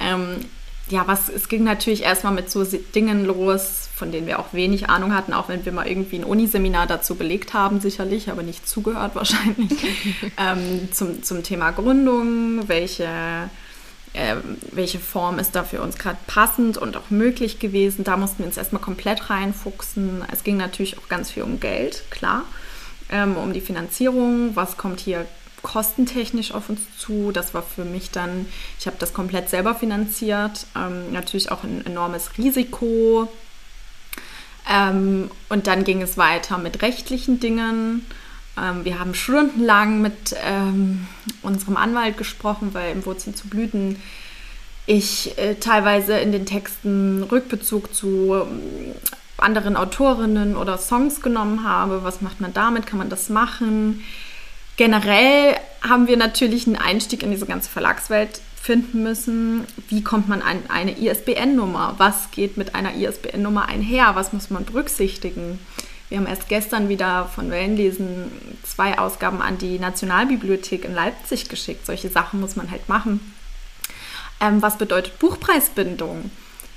Ähm, 0.00 0.44
ja, 0.90 1.06
was, 1.06 1.28
es 1.28 1.48
ging 1.48 1.64
natürlich 1.64 2.02
erstmal 2.02 2.34
mit 2.34 2.50
so 2.50 2.62
Dingen 2.94 3.24
los, 3.24 3.88
von 3.94 4.12
denen 4.12 4.26
wir 4.26 4.38
auch 4.38 4.52
wenig 4.52 4.90
Ahnung 4.90 5.14
hatten, 5.14 5.32
auch 5.32 5.48
wenn 5.48 5.64
wir 5.64 5.72
mal 5.72 5.86
irgendwie 5.86 6.16
ein 6.16 6.24
Uniseminar 6.24 6.86
dazu 6.86 7.14
belegt 7.14 7.54
haben, 7.54 7.80
sicherlich, 7.80 8.30
aber 8.30 8.42
nicht 8.42 8.68
zugehört 8.68 9.14
wahrscheinlich, 9.14 9.72
ähm, 10.36 10.88
zum, 10.92 11.22
zum 11.22 11.42
Thema 11.42 11.70
Gründung, 11.70 12.68
welche, 12.68 13.08
äh, 14.12 14.36
welche 14.72 14.98
Form 14.98 15.38
ist 15.38 15.54
da 15.56 15.64
für 15.64 15.80
uns 15.80 15.96
gerade 15.96 16.18
passend 16.26 16.76
und 16.76 16.98
auch 16.98 17.08
möglich 17.08 17.58
gewesen. 17.58 18.04
Da 18.04 18.18
mussten 18.18 18.40
wir 18.40 18.46
uns 18.46 18.58
erstmal 18.58 18.82
komplett 18.82 19.30
reinfuchsen. 19.30 20.22
Es 20.30 20.44
ging 20.44 20.58
natürlich 20.58 20.98
auch 20.98 21.08
ganz 21.08 21.30
viel 21.30 21.44
um 21.44 21.60
Geld, 21.60 22.04
klar, 22.10 22.42
ähm, 23.08 23.36
um 23.38 23.54
die 23.54 23.62
Finanzierung, 23.62 24.54
was 24.54 24.76
kommt 24.76 25.00
hier 25.00 25.24
kostentechnisch 25.64 26.52
auf 26.52 26.68
uns 26.68 26.80
zu. 26.96 27.32
Das 27.32 27.54
war 27.54 27.62
für 27.62 27.84
mich 27.84 28.12
dann, 28.12 28.46
ich 28.78 28.86
habe 28.86 28.96
das 29.00 29.12
komplett 29.12 29.50
selber 29.50 29.74
finanziert, 29.74 30.66
ähm, 30.76 31.10
natürlich 31.10 31.50
auch 31.50 31.64
ein 31.64 31.84
enormes 31.84 32.38
Risiko. 32.38 33.28
Ähm, 34.70 35.30
und 35.48 35.66
dann 35.66 35.82
ging 35.82 36.00
es 36.02 36.16
weiter 36.16 36.58
mit 36.58 36.82
rechtlichen 36.82 37.40
Dingen. 37.40 38.06
Ähm, 38.56 38.84
wir 38.84 39.00
haben 39.00 39.14
stundenlang 39.14 40.00
mit 40.00 40.36
ähm, 40.44 41.08
unserem 41.42 41.76
Anwalt 41.76 42.16
gesprochen, 42.16 42.70
weil 42.72 42.92
im 42.92 43.04
Wurzeln 43.04 43.34
zu 43.34 43.48
Blüten 43.48 44.00
ich 44.86 45.36
äh, 45.38 45.54
teilweise 45.54 46.18
in 46.18 46.30
den 46.30 46.46
Texten 46.46 47.22
Rückbezug 47.22 47.94
zu 47.94 48.34
ähm, 48.34 48.94
anderen 49.38 49.76
Autorinnen 49.76 50.56
oder 50.56 50.78
Songs 50.78 51.20
genommen 51.20 51.64
habe. 51.64 52.04
Was 52.04 52.20
macht 52.20 52.40
man 52.40 52.52
damit? 52.52 52.86
Kann 52.86 52.98
man 52.98 53.08
das 53.08 53.28
machen? 53.28 54.04
Generell 54.76 55.56
haben 55.82 56.08
wir 56.08 56.16
natürlich 56.16 56.66
einen 56.66 56.76
Einstieg 56.76 57.22
in 57.22 57.30
diese 57.30 57.46
ganze 57.46 57.70
Verlagswelt 57.70 58.40
finden 58.60 59.02
müssen. 59.02 59.66
Wie 59.88 60.02
kommt 60.02 60.28
man 60.28 60.42
an 60.42 60.62
eine 60.68 60.98
ISBN-Nummer? 60.98 61.94
Was 61.98 62.30
geht 62.30 62.56
mit 62.56 62.74
einer 62.74 62.94
ISBN-Nummer 62.94 63.66
einher? 63.66 64.12
Was 64.14 64.32
muss 64.32 64.50
man 64.50 64.64
berücksichtigen? 64.64 65.58
Wir 66.08 66.18
haben 66.18 66.26
erst 66.26 66.48
gestern 66.48 66.88
wieder 66.88 67.26
von 67.26 67.50
Wellenlesen 67.50 68.32
zwei 68.62 68.98
Ausgaben 68.98 69.42
an 69.42 69.58
die 69.58 69.78
Nationalbibliothek 69.78 70.84
in 70.84 70.94
Leipzig 70.94 71.48
geschickt. 71.48 71.86
Solche 71.86 72.08
Sachen 72.08 72.40
muss 72.40 72.56
man 72.56 72.70
halt 72.70 72.88
machen. 72.88 73.20
Ähm, 74.40 74.62
was 74.62 74.78
bedeutet 74.78 75.18
Buchpreisbindung? 75.18 76.30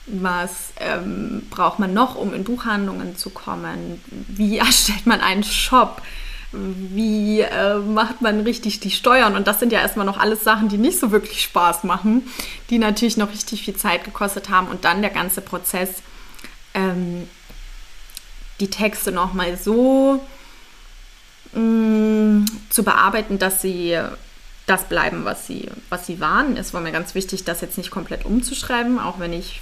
Was 0.07 0.71
ähm, 0.79 1.43
braucht 1.49 1.79
man 1.79 1.93
noch, 1.93 2.15
um 2.15 2.33
in 2.33 2.43
Buchhandlungen 2.43 3.17
zu 3.17 3.29
kommen? 3.29 4.01
Wie 4.27 4.57
erstellt 4.59 5.05
man 5.05 5.21
einen 5.21 5.43
Shop? 5.43 6.01
Wie 6.51 7.41
äh, 7.41 7.75
macht 7.75 8.21
man 8.21 8.41
richtig 8.41 8.79
die 8.79 8.91
Steuern? 8.91 9.35
Und 9.35 9.47
das 9.47 9.59
sind 9.59 9.71
ja 9.71 9.79
erstmal 9.79 10.05
noch 10.05 10.17
alles 10.17 10.43
Sachen, 10.43 10.69
die 10.69 10.77
nicht 10.77 10.99
so 10.99 11.11
wirklich 11.11 11.41
Spaß 11.43 11.83
machen, 11.83 12.27
die 12.69 12.77
natürlich 12.77 13.17
noch 13.17 13.31
richtig 13.31 13.63
viel 13.63 13.75
Zeit 13.75 14.05
gekostet 14.05 14.49
haben. 14.49 14.67
Und 14.67 14.85
dann 14.85 15.01
der 15.01 15.11
ganze 15.11 15.41
Prozess, 15.41 15.89
ähm, 16.73 17.27
die 18.59 18.69
Texte 18.69 19.11
nochmal 19.11 19.57
so 19.57 20.25
mh, 21.53 21.61
mm, 21.61 22.45
zu 22.69 22.83
bearbeiten, 22.83 23.39
dass 23.39 23.61
sie 23.61 23.99
das 24.67 24.85
bleiben, 24.85 25.25
was 25.25 25.47
sie, 25.47 25.69
was 25.89 26.05
sie 26.05 26.19
waren. 26.19 26.57
Es 26.57 26.73
war 26.73 26.81
mir 26.81 26.91
ganz 26.91 27.13
wichtig, 27.13 27.43
das 27.43 27.61
jetzt 27.61 27.77
nicht 27.77 27.91
komplett 27.91 28.25
umzuschreiben, 28.25 28.99
auch 28.99 29.19
wenn 29.19 29.33
ich 29.33 29.61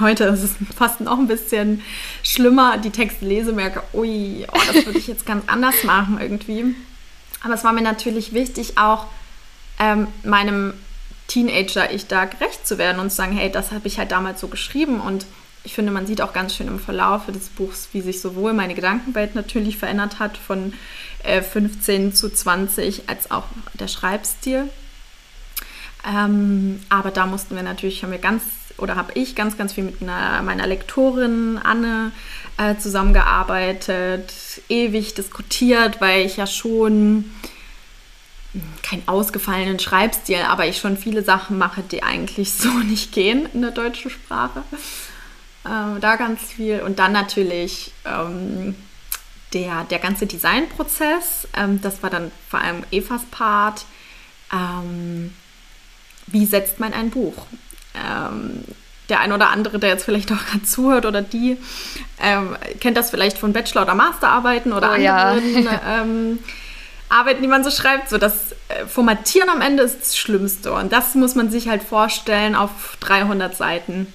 heute 0.00 0.24
ist 0.24 0.42
es 0.42 0.54
fast 0.76 1.00
noch 1.00 1.18
ein 1.18 1.26
bisschen 1.26 1.82
schlimmer, 2.22 2.78
die 2.78 2.90
Texte 2.90 3.24
lese, 3.24 3.52
merke, 3.52 3.82
ui, 3.92 4.46
oh, 4.50 4.60
das 4.72 4.86
würde 4.86 4.98
ich 4.98 5.06
jetzt 5.06 5.26
ganz 5.26 5.44
anders 5.46 5.84
machen 5.84 6.18
irgendwie. 6.20 6.74
Aber 7.42 7.54
es 7.54 7.64
war 7.64 7.72
mir 7.72 7.82
natürlich 7.82 8.32
wichtig, 8.32 8.78
auch 8.78 9.06
ähm, 9.78 10.08
meinem 10.24 10.74
Teenager-Ich 11.28 12.06
da 12.06 12.24
gerecht 12.24 12.66
zu 12.66 12.78
werden 12.78 13.00
und 13.00 13.10
zu 13.10 13.16
sagen, 13.16 13.32
hey, 13.32 13.50
das 13.50 13.72
habe 13.72 13.86
ich 13.86 13.98
halt 13.98 14.10
damals 14.10 14.40
so 14.40 14.48
geschrieben 14.48 15.00
und 15.00 15.26
ich 15.62 15.74
finde, 15.74 15.92
man 15.92 16.06
sieht 16.06 16.22
auch 16.22 16.32
ganz 16.32 16.54
schön 16.54 16.68
im 16.68 16.80
Verlauf 16.80 17.26
des 17.26 17.48
Buchs, 17.50 17.90
wie 17.92 18.00
sich 18.00 18.20
sowohl 18.20 18.54
meine 18.54 18.74
Gedankenwelt 18.74 19.34
natürlich 19.34 19.76
verändert 19.76 20.18
hat 20.18 20.38
von 20.38 20.72
äh, 21.22 21.42
15 21.42 22.14
zu 22.14 22.32
20, 22.32 23.08
als 23.08 23.30
auch 23.30 23.44
der 23.74 23.88
Schreibstil. 23.88 24.70
Ähm, 26.06 26.80
aber 26.88 27.10
da 27.10 27.26
mussten 27.26 27.56
wir 27.56 27.62
natürlich, 27.62 28.02
haben 28.02 28.10
wir 28.10 28.18
ganz 28.18 28.42
oder 28.80 28.96
habe 28.96 29.12
ich 29.14 29.34
ganz, 29.34 29.56
ganz 29.56 29.72
viel 29.72 29.84
mit 29.84 30.02
einer, 30.02 30.42
meiner 30.42 30.66
Lektorin 30.66 31.58
Anne 31.62 32.12
äh, 32.56 32.76
zusammengearbeitet, 32.76 34.32
ewig 34.68 35.14
diskutiert, 35.14 36.00
weil 36.00 36.26
ich 36.26 36.36
ja 36.36 36.46
schon 36.46 37.30
keinen 38.82 39.06
ausgefallenen 39.06 39.78
Schreibstil, 39.78 40.42
aber 40.48 40.66
ich 40.66 40.78
schon 40.78 40.96
viele 40.96 41.22
Sachen 41.22 41.56
mache, 41.58 41.82
die 41.82 42.02
eigentlich 42.02 42.52
so 42.54 42.68
nicht 42.68 43.12
gehen 43.12 43.48
in 43.54 43.62
der 43.62 43.70
deutschen 43.70 44.10
Sprache. 44.10 44.62
Ähm, 45.64 46.00
da 46.00 46.16
ganz 46.16 46.42
viel. 46.42 46.80
Und 46.80 46.98
dann 46.98 47.12
natürlich 47.12 47.92
ähm, 48.04 48.74
der, 49.52 49.84
der 49.84 49.98
ganze 49.98 50.26
Designprozess. 50.26 51.48
Ähm, 51.56 51.80
das 51.82 52.02
war 52.02 52.10
dann 52.10 52.30
vor 52.48 52.60
allem 52.60 52.84
Evas 52.90 53.22
Part. 53.30 53.84
Ähm, 54.52 55.34
wie 56.26 56.46
setzt 56.46 56.80
man 56.80 56.92
ein 56.92 57.10
Buch? 57.10 57.46
Ähm, 57.94 58.64
der 59.08 59.20
ein 59.20 59.32
oder 59.32 59.50
andere, 59.50 59.78
der 59.78 59.90
jetzt 59.90 60.04
vielleicht 60.04 60.32
auch 60.32 60.44
gerade 60.46 60.62
zuhört 60.62 61.04
oder 61.04 61.20
die, 61.20 61.58
ähm, 62.20 62.56
kennt 62.80 62.96
das 62.96 63.10
vielleicht 63.10 63.38
von 63.38 63.52
Bachelor- 63.52 63.82
oder 63.82 63.94
Masterarbeiten 63.94 64.72
oder 64.72 64.90
oh, 64.90 64.94
anderen 64.94 65.64
ja. 65.64 65.80
ähm, 66.02 66.38
Arbeiten, 67.08 67.42
die 67.42 67.48
man 67.48 67.64
so 67.64 67.70
schreibt. 67.70 68.08
So 68.08 68.18
das 68.18 68.52
äh, 68.68 68.86
Formatieren 68.86 69.48
am 69.50 69.60
Ende 69.60 69.82
ist 69.82 70.00
das 70.00 70.16
Schlimmste. 70.16 70.72
Und 70.72 70.92
das 70.92 71.14
muss 71.14 71.34
man 71.34 71.50
sich 71.50 71.68
halt 71.68 71.82
vorstellen, 71.82 72.54
auf 72.54 72.96
300 73.00 73.56
Seiten 73.56 74.06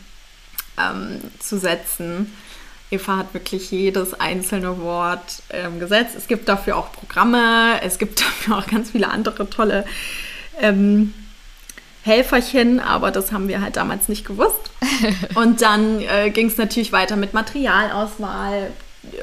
ähm, 0.79 1.19
zu 1.39 1.59
setzen. 1.59 2.33
Eva 2.91 3.17
hat 3.17 3.33
wirklich 3.33 3.71
jedes 3.71 4.13
einzelne 4.13 4.79
Wort 4.79 5.41
ähm, 5.49 5.79
gesetzt. 5.79 6.15
Es 6.15 6.27
gibt 6.27 6.47
dafür 6.47 6.77
auch 6.77 6.91
Programme, 6.91 7.81
es 7.81 7.97
gibt 7.97 8.21
dafür 8.21 8.57
auch 8.57 8.67
ganz 8.67 8.91
viele 8.91 9.09
andere 9.09 9.49
tolle 9.49 9.85
ähm, 10.61 11.13
Helferchen, 12.05 12.79
aber 12.79 13.09
das 13.09 13.31
haben 13.31 13.47
wir 13.47 13.61
halt 13.61 13.77
damals 13.77 14.09
nicht 14.09 14.25
gewusst. 14.25 14.69
Und 15.35 15.61
dann 15.61 16.01
äh, 16.01 16.29
ging 16.29 16.47
es 16.47 16.57
natürlich 16.57 16.91
weiter 16.91 17.15
mit 17.15 17.33
Materialauswahl 17.33 18.71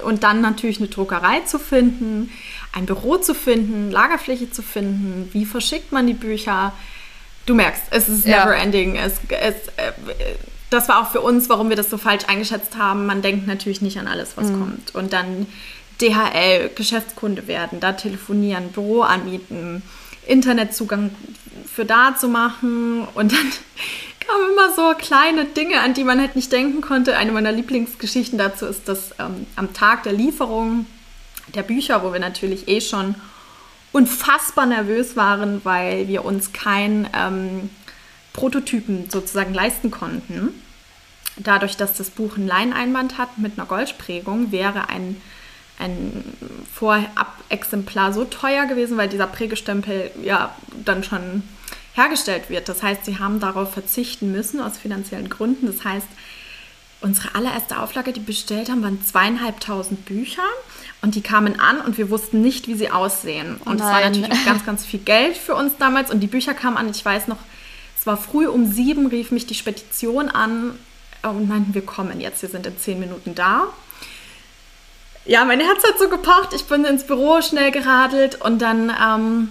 und 0.04 0.22
dann 0.22 0.40
natürlich 0.40 0.78
eine 0.78 0.86
Druckerei 0.86 1.40
zu 1.40 1.58
finden, 1.58 2.30
ein 2.72 2.86
Büro 2.86 3.16
zu 3.16 3.34
finden, 3.34 3.90
Lagerfläche 3.90 4.48
zu 4.48 4.62
finden, 4.62 5.28
wie 5.32 5.44
verschickt 5.44 5.90
man 5.90 6.06
die 6.06 6.14
Bücher. 6.14 6.72
Du 7.46 7.54
merkst, 7.54 7.82
es 7.90 8.08
ist 8.08 8.24
ja. 8.24 8.44
never 8.44 8.56
ending. 8.56 8.94
Es, 8.94 9.14
es, 9.28 9.54
äh, 9.76 9.92
das 10.70 10.88
war 10.88 11.02
auch 11.02 11.10
für 11.10 11.20
uns, 11.20 11.48
warum 11.48 11.68
wir 11.68 11.76
das 11.76 11.90
so 11.90 11.98
falsch 11.98 12.24
eingeschätzt 12.28 12.76
haben. 12.76 13.06
Man 13.06 13.22
denkt 13.22 13.48
natürlich 13.48 13.80
nicht 13.80 13.98
an 13.98 14.06
alles, 14.06 14.36
was 14.36 14.46
mhm. 14.46 14.60
kommt. 14.60 14.94
Und 14.94 15.12
dann 15.12 15.46
DHL, 16.00 16.70
Geschäftskunde 16.76 17.46
werden, 17.48 17.80
da 17.80 17.92
telefonieren, 17.92 18.70
Büro 18.70 19.02
anmieten, 19.02 19.82
Internetzugang 20.26 21.10
für 21.66 21.84
da 21.84 22.16
zu 22.16 22.28
machen. 22.28 23.06
Und 23.14 23.32
dann 23.32 23.38
kamen 24.20 24.52
immer 24.52 24.72
so 24.74 24.94
kleine 24.96 25.44
Dinge, 25.44 25.80
an 25.80 25.94
die 25.94 26.04
man 26.04 26.20
halt 26.20 26.36
nicht 26.36 26.52
denken 26.52 26.80
konnte. 26.80 27.16
Eine 27.16 27.32
meiner 27.32 27.52
Lieblingsgeschichten 27.52 28.38
dazu 28.38 28.66
ist, 28.66 28.88
dass 28.88 29.12
ähm, 29.18 29.46
am 29.56 29.72
Tag 29.72 30.02
der 30.04 30.12
Lieferung 30.12 30.86
der 31.54 31.62
Bücher, 31.62 32.02
wo 32.04 32.12
wir 32.12 32.20
natürlich 32.20 32.68
eh 32.68 32.80
schon 32.80 33.14
unfassbar 33.92 34.66
nervös 34.66 35.16
waren, 35.16 35.60
weil 35.64 36.08
wir 36.08 36.24
uns 36.24 36.52
kein 36.52 37.08
ähm, 37.14 37.70
Prototypen 38.32 39.10
sozusagen 39.10 39.52
leisten 39.52 39.90
konnten. 39.90 40.48
Dadurch, 41.36 41.76
dass 41.76 41.94
das 41.94 42.10
Buch 42.10 42.36
ein 42.36 42.46
Leineinband 42.46 43.18
hat 43.18 43.38
mit 43.38 43.58
einer 43.58 43.66
Goldprägung, 43.66 44.52
wäre 44.52 44.88
ein 44.88 45.20
ein 45.82 46.24
Vorab-Exemplar 46.74 48.12
so 48.12 48.24
teuer 48.24 48.66
gewesen, 48.66 48.96
weil 48.96 49.08
dieser 49.08 49.26
Prägestempel 49.26 50.10
ja 50.22 50.54
dann 50.84 51.04
schon 51.04 51.42
hergestellt 51.94 52.48
wird. 52.48 52.68
Das 52.68 52.82
heißt, 52.82 53.04
sie 53.04 53.18
haben 53.18 53.40
darauf 53.40 53.72
verzichten 53.72 54.32
müssen 54.32 54.60
aus 54.60 54.78
finanziellen 54.78 55.28
Gründen. 55.28 55.66
Das 55.66 55.84
heißt, 55.84 56.06
unsere 57.00 57.34
allererste 57.34 57.78
Auflage, 57.78 58.12
die 58.12 58.20
bestellt 58.20 58.70
haben, 58.70 58.82
waren 58.82 59.04
zweieinhalbtausend 59.04 60.04
Bücher 60.04 60.44
und 61.02 61.14
die 61.16 61.20
kamen 61.20 61.58
an 61.58 61.80
und 61.80 61.98
wir 61.98 62.10
wussten 62.10 62.40
nicht, 62.40 62.68
wie 62.68 62.74
sie 62.74 62.90
aussehen. 62.90 63.56
Und 63.64 63.80
es 63.80 63.86
war 63.86 64.00
natürlich 64.00 64.44
ganz, 64.44 64.64
ganz 64.64 64.84
viel 64.84 65.00
Geld 65.00 65.36
für 65.36 65.54
uns 65.54 65.72
damals 65.78 66.10
und 66.10 66.20
die 66.20 66.28
Bücher 66.28 66.54
kamen 66.54 66.76
an. 66.76 66.88
Ich 66.88 67.04
weiß 67.04 67.28
noch, 67.28 67.38
Es 67.98 68.06
war 68.06 68.16
früh 68.16 68.46
um 68.46 68.72
sieben, 68.72 69.06
rief 69.06 69.30
mich 69.30 69.46
die 69.46 69.54
Spedition 69.54 70.28
an 70.28 70.78
und 71.22 71.48
meinten, 71.48 71.74
wir 71.74 71.84
kommen 71.84 72.20
jetzt, 72.20 72.42
wir 72.42 72.48
sind 72.48 72.66
in 72.66 72.78
zehn 72.78 72.98
Minuten 72.98 73.34
da. 73.34 73.68
Ja, 75.24 75.44
mein 75.44 75.60
Herz 75.60 75.84
hat 75.84 75.98
so 75.98 76.08
gepocht, 76.08 76.52
ich 76.52 76.64
bin 76.64 76.84
ins 76.84 77.04
Büro 77.04 77.40
schnell 77.42 77.70
geradelt 77.70 78.40
und 78.40 78.60
dann 78.60 78.90
ähm, 78.90 79.50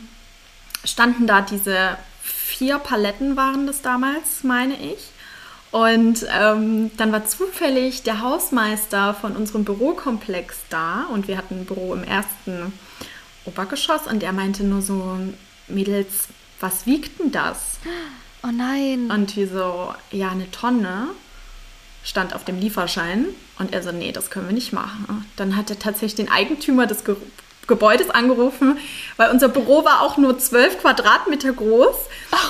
standen 0.84 1.28
da 1.28 1.40
diese 1.42 1.98
vier 2.22 2.78
Paletten 2.78 3.38
waren 3.38 3.68
das 3.68 3.82
damals, 3.82 4.44
meine 4.44 4.76
ich. 4.76 5.12
Und 5.72 6.26
ähm, 6.38 6.92
dann 6.98 7.14
war 7.14 7.26
zufällig 7.26 8.04
der 8.04 8.22
Hausmeister 8.22 9.14
von 9.14 9.38
unserem 9.38 9.64
Bürokomplex 9.64 10.58
da 10.70 11.06
und 11.14 11.30
wir 11.30 11.38
hatten 11.38 11.62
ein 11.62 11.66
Büro 11.66 11.94
im 11.94 12.04
ersten 12.04 12.74
Obergeschoss 13.46 14.08
und 14.08 14.22
er 14.22 14.34
meinte 14.34 14.66
nur 14.66 14.82
so, 14.82 15.18
Mädels, 15.70 16.28
was 16.60 16.86
wiegt 16.86 17.20
denn 17.20 17.32
das? 17.32 17.78
Oh 18.44 18.52
nein. 18.52 19.10
Und 19.10 19.38
wie 19.38 19.46
so, 19.46 19.94
ja, 20.12 20.32
eine 20.32 20.52
Tonne 20.52 21.08
stand 22.04 22.34
auf 22.34 22.44
dem 22.44 22.60
Lieferschein 22.60 23.26
und 23.60 23.74
er 23.74 23.84
so, 23.84 23.92
nee, 23.92 24.12
das 24.12 24.30
können 24.30 24.48
wir 24.48 24.54
nicht 24.54 24.74
machen. 24.74 25.26
Dann 25.36 25.56
hat 25.56 25.70
er 25.70 25.80
tatsächlich 25.80 26.16
den 26.16 26.32
Eigentümer 26.32 26.88
des 26.88 27.04
Ge 27.04 27.16
Gebäudes 27.68 28.10
angerufen, 28.10 28.80
weil 29.18 29.30
unser 29.30 29.48
Büro 29.48 29.86
war 29.86 30.02
auch 30.02 30.18
nur 30.18 30.38
12 30.38 30.82
Quadratmeter 30.82 31.54
groß, 31.54 31.96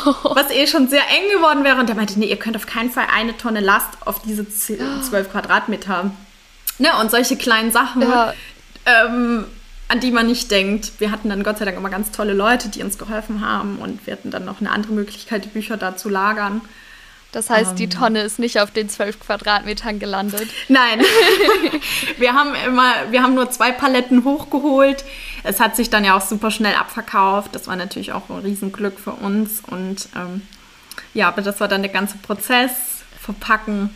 oh. 0.06 0.14
was 0.36 0.50
eh 0.50 0.66
schon 0.66 0.88
sehr 0.88 1.02
eng 1.02 1.38
geworden 1.38 1.64
wäre. 1.64 1.80
Und 1.80 1.90
der 1.90 1.96
meinte, 1.96 2.18
nee, 2.18 2.26
ihr 2.26 2.38
könnt 2.38 2.56
auf 2.56 2.66
keinen 2.66 2.90
Fall 2.90 3.06
eine 3.14 3.38
Tonne 3.38 3.60
Last 3.60 3.90
auf 4.06 4.22
diese 4.22 4.50
12 4.50 5.32
Quadratmeter. 5.32 6.12
Ne, 6.80 6.90
und 7.00 7.12
solche 7.12 7.36
kleinen 7.36 7.72
Sachen, 7.72 8.02
ja. 8.02 8.34
ähm, 8.86 9.46
an 9.90 10.00
die 10.00 10.12
man 10.12 10.26
nicht 10.26 10.50
denkt. 10.50 10.94
Wir 11.00 11.12
hatten 11.12 11.30
dann 11.30 11.44
Gott 11.44 11.60
sei 11.60 11.66
Dank 11.66 11.78
immer 11.78 11.90
ganz 11.90 12.12
tolle 12.12 12.34
Leute, 12.34 12.70
die 12.70 12.82
uns 12.82 12.98
geholfen 12.98 13.46
haben 13.46 13.78
und 13.78 14.08
wir 14.08 14.14
hatten 14.14 14.32
dann 14.32 14.46
noch 14.46 14.62
eine 14.62 14.72
andere 14.72 14.94
Möglichkeit, 14.94 15.46
die 15.46 15.50
Bücher 15.50 15.78
da 15.78 15.98
zu 15.98 16.10
lagern. 16.10 16.62
Das 17.32 17.50
heißt, 17.50 17.72
um, 17.72 17.76
die 17.78 17.86
ähm. 17.86 17.90
Tonne 17.90 18.22
ist 18.22 18.40
nicht 18.40 18.60
auf 18.60 18.72
den 18.72 18.90
12 18.90 19.20
Quadratmetern 19.20 20.00
gelandet. 20.00 20.50
Nein. 20.68 21.02
wir 22.18 22.34
haben 22.34 22.54
immer, 22.68 22.94
wir 23.10 23.24
haben 23.24 23.36
nur 23.36 23.50
zwei 23.52 23.72
Paletten 23.72 24.24
hochgeholt. 24.24 25.06
Es 25.44 25.60
hat 25.60 25.76
sich 25.76 25.90
dann 25.90 26.04
ja 26.04 26.18
auch 26.18 26.22
super 26.22 26.52
schnell 26.52 26.76
abverkauft. 26.76 27.56
Das 27.56 27.68
war 27.68 27.76
natürlich 27.76 28.12
auch 28.12 28.30
ein 28.30 28.40
Riesenglück 28.40 29.00
für 29.00 29.14
uns. 29.14 29.62
Und 29.66 30.10
ähm, 30.16 30.42
ja, 31.14 31.30
aber 31.30 31.42
das 31.42 31.60
war 31.60 31.68
dann 31.68 31.82
der 31.82 31.92
ganze 31.92 32.18
Prozess. 32.18 32.72
Verpacken 33.20 33.92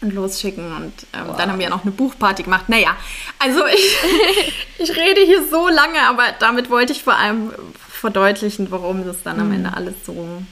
und 0.00 0.14
losschicken. 0.14 0.74
Und 0.74 0.92
ähm, 1.12 1.28
wow. 1.28 1.36
dann 1.36 1.50
haben 1.50 1.58
wir 1.58 1.68
noch 1.68 1.82
eine 1.82 1.90
Buchparty 1.90 2.44
gemacht. 2.44 2.68
Naja, 2.68 2.96
also 3.38 3.66
ich, 3.66 3.96
ich 4.78 4.96
rede 4.96 5.20
hier 5.22 5.46
so 5.48 5.68
lange, 5.68 6.00
aber 6.08 6.24
damit 6.38 6.70
wollte 6.70 6.92
ich 6.92 7.02
vor 7.02 7.16
allem 7.16 7.52
verdeutlichen, 7.90 8.70
warum 8.70 9.04
das 9.04 9.22
dann 9.22 9.40
am 9.40 9.48
mhm. 9.48 9.54
Ende 9.54 9.74
alles 9.74 9.94
so, 10.06 10.42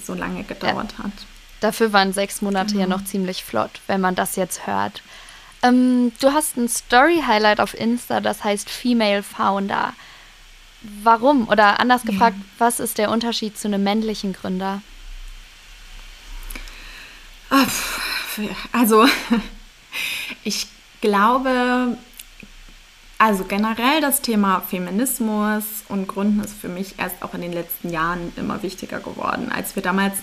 so 0.00 0.14
lange 0.14 0.44
gedauert 0.44 0.94
ja. 0.98 1.04
hat. 1.04 1.12
Dafür 1.60 1.92
waren 1.92 2.12
sechs 2.12 2.40
Monate 2.42 2.74
genau. 2.74 2.80
ja 2.80 2.86
noch 2.86 3.04
ziemlich 3.04 3.44
flott, 3.44 3.80
wenn 3.86 4.00
man 4.00 4.14
das 4.14 4.36
jetzt 4.36 4.66
hört. 4.66 5.02
Ähm, 5.62 6.12
du 6.20 6.32
hast 6.32 6.56
ein 6.56 6.68
Story-Highlight 6.68 7.60
auf 7.60 7.74
Insta, 7.74 8.20
das 8.20 8.44
heißt 8.44 8.70
Female 8.70 9.22
Founder. 9.22 9.92
Warum? 11.02 11.48
Oder 11.48 11.80
anders 11.80 12.02
gefragt, 12.02 12.36
ja. 12.38 12.44
was 12.58 12.78
ist 12.78 12.98
der 12.98 13.10
Unterschied 13.10 13.58
zu 13.58 13.66
einem 13.66 13.82
männlichen 13.82 14.32
Gründer? 14.32 14.82
Also, 18.72 19.06
ich 20.44 20.68
glaube, 21.00 21.96
also 23.18 23.44
generell 23.44 24.00
das 24.00 24.22
Thema 24.22 24.60
Feminismus 24.60 25.64
und 25.88 26.06
Gründen 26.06 26.40
ist 26.40 26.54
für 26.54 26.68
mich 26.68 26.98
erst 26.98 27.22
auch 27.22 27.34
in 27.34 27.40
den 27.40 27.52
letzten 27.52 27.90
Jahren 27.90 28.32
immer 28.36 28.62
wichtiger 28.62 29.00
geworden. 29.00 29.50
Als 29.50 29.74
wir 29.74 29.82
damals 29.82 30.18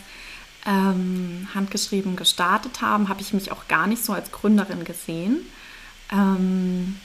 ähm, 0.65 1.48
handgeschrieben 1.53 2.15
gestartet 2.15 2.81
haben, 2.81 3.10
habe 3.10 3.22
ich 3.22 3.34
mich 3.34 3.51
auch 3.51 3.67
gar 3.67 3.88
nicht 3.88 4.03
so 4.03 4.13
als 4.13 4.31
Gründerin 4.31 4.84
gesehen. 4.84 5.39
Ähm, 6.12 7.00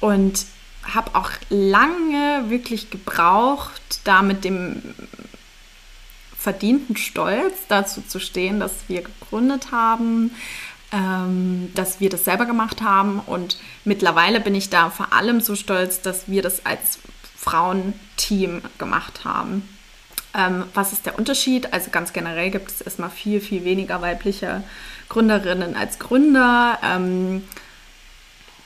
und 0.00 0.46
habe 0.82 1.14
auch 1.14 1.30
lange 1.48 2.44
wirklich 2.48 2.90
gebraucht, 2.90 4.00
da 4.04 4.22
mit 4.22 4.44
dem 4.44 4.82
verdienten 6.36 6.96
Stolz 6.96 7.54
dazu 7.68 8.02
zu 8.02 8.18
stehen, 8.18 8.58
dass 8.58 8.72
wir 8.88 9.02
gegründet 9.02 9.70
haben, 9.70 10.32
ähm, 10.90 11.70
dass 11.74 12.00
wir 12.00 12.10
das 12.10 12.24
selber 12.24 12.46
gemacht 12.46 12.82
haben. 12.82 13.20
Und 13.20 13.58
mittlerweile 13.84 14.40
bin 14.40 14.56
ich 14.56 14.70
da 14.70 14.90
vor 14.90 15.12
allem 15.12 15.40
so 15.40 15.54
stolz, 15.54 16.02
dass 16.02 16.28
wir 16.28 16.42
das 16.42 16.66
als 16.66 16.98
Frauenteam 17.36 18.62
gemacht 18.78 19.24
haben. 19.24 19.68
Ähm, 20.34 20.64
was 20.74 20.92
ist 20.92 21.06
der 21.06 21.18
Unterschied? 21.18 21.72
Also 21.72 21.90
ganz 21.90 22.12
generell 22.12 22.50
gibt 22.50 22.70
es 22.70 22.80
erstmal 22.80 23.10
viel, 23.10 23.40
viel 23.40 23.64
weniger 23.64 24.00
weibliche 24.00 24.62
Gründerinnen 25.08 25.76
als 25.76 25.98
Gründer. 25.98 26.78
Ähm, 26.82 27.44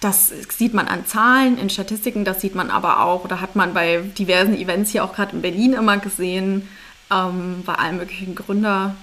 das 0.00 0.32
sieht 0.50 0.74
man 0.74 0.88
an 0.88 1.06
Zahlen, 1.06 1.58
in 1.58 1.70
Statistiken, 1.70 2.24
das 2.24 2.40
sieht 2.40 2.54
man 2.54 2.70
aber 2.70 3.00
auch, 3.00 3.24
oder 3.24 3.40
hat 3.40 3.56
man 3.56 3.74
bei 3.74 4.02
diversen 4.18 4.54
Events 4.54 4.90
hier 4.90 5.04
auch 5.04 5.14
gerade 5.14 5.34
in 5.34 5.42
Berlin 5.42 5.72
immer 5.72 5.96
gesehen, 5.96 6.68
ähm, 7.10 7.62
bei 7.64 7.74
allen 7.74 7.96
möglichen 7.96 8.34
Gründer, 8.34 8.94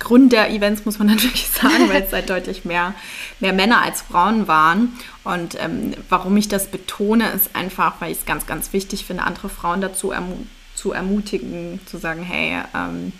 Gründer-Events 0.00 0.84
muss 0.84 0.98
man 0.98 1.08
natürlich 1.14 1.48
sagen, 1.48 1.88
weil 1.88 2.02
es 2.02 2.12
halt 2.12 2.30
deutlich 2.30 2.64
mehr, 2.64 2.94
mehr 3.40 3.52
Männer 3.52 3.82
als 3.82 4.02
Frauen 4.02 4.46
waren. 4.46 4.92
Und 5.24 5.56
ähm, 5.60 5.94
warum 6.08 6.36
ich 6.36 6.48
das 6.48 6.70
betone, 6.70 7.30
ist 7.30 7.56
einfach, 7.56 8.00
weil 8.00 8.12
ich 8.12 8.18
es 8.18 8.26
ganz, 8.26 8.46
ganz 8.46 8.72
wichtig 8.72 9.06
finde, 9.06 9.24
andere 9.24 9.48
Frauen 9.48 9.80
dazu 9.80 10.10
ermutigen, 10.10 10.50
zu 10.74 10.92
ermutigen, 10.92 11.80
zu 11.86 11.98
sagen, 11.98 12.22
hey, 12.22 12.62
ähm, 12.74 13.12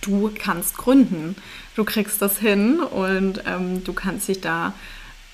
du 0.00 0.32
kannst 0.36 0.76
gründen, 0.76 1.36
du 1.76 1.84
kriegst 1.84 2.20
das 2.20 2.38
hin 2.38 2.80
und 2.80 3.42
ähm, 3.46 3.84
du 3.84 3.92
kannst 3.92 4.28
dich 4.28 4.40
da, 4.40 4.72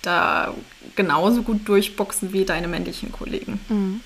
da 0.02 0.54
genauso 0.96 1.42
gut 1.42 1.68
durchboxen 1.68 2.32
wie 2.32 2.44
deine 2.44 2.68
männlichen 2.68 3.12
Kollegen. 3.12 3.60
Mhm. 3.68 4.00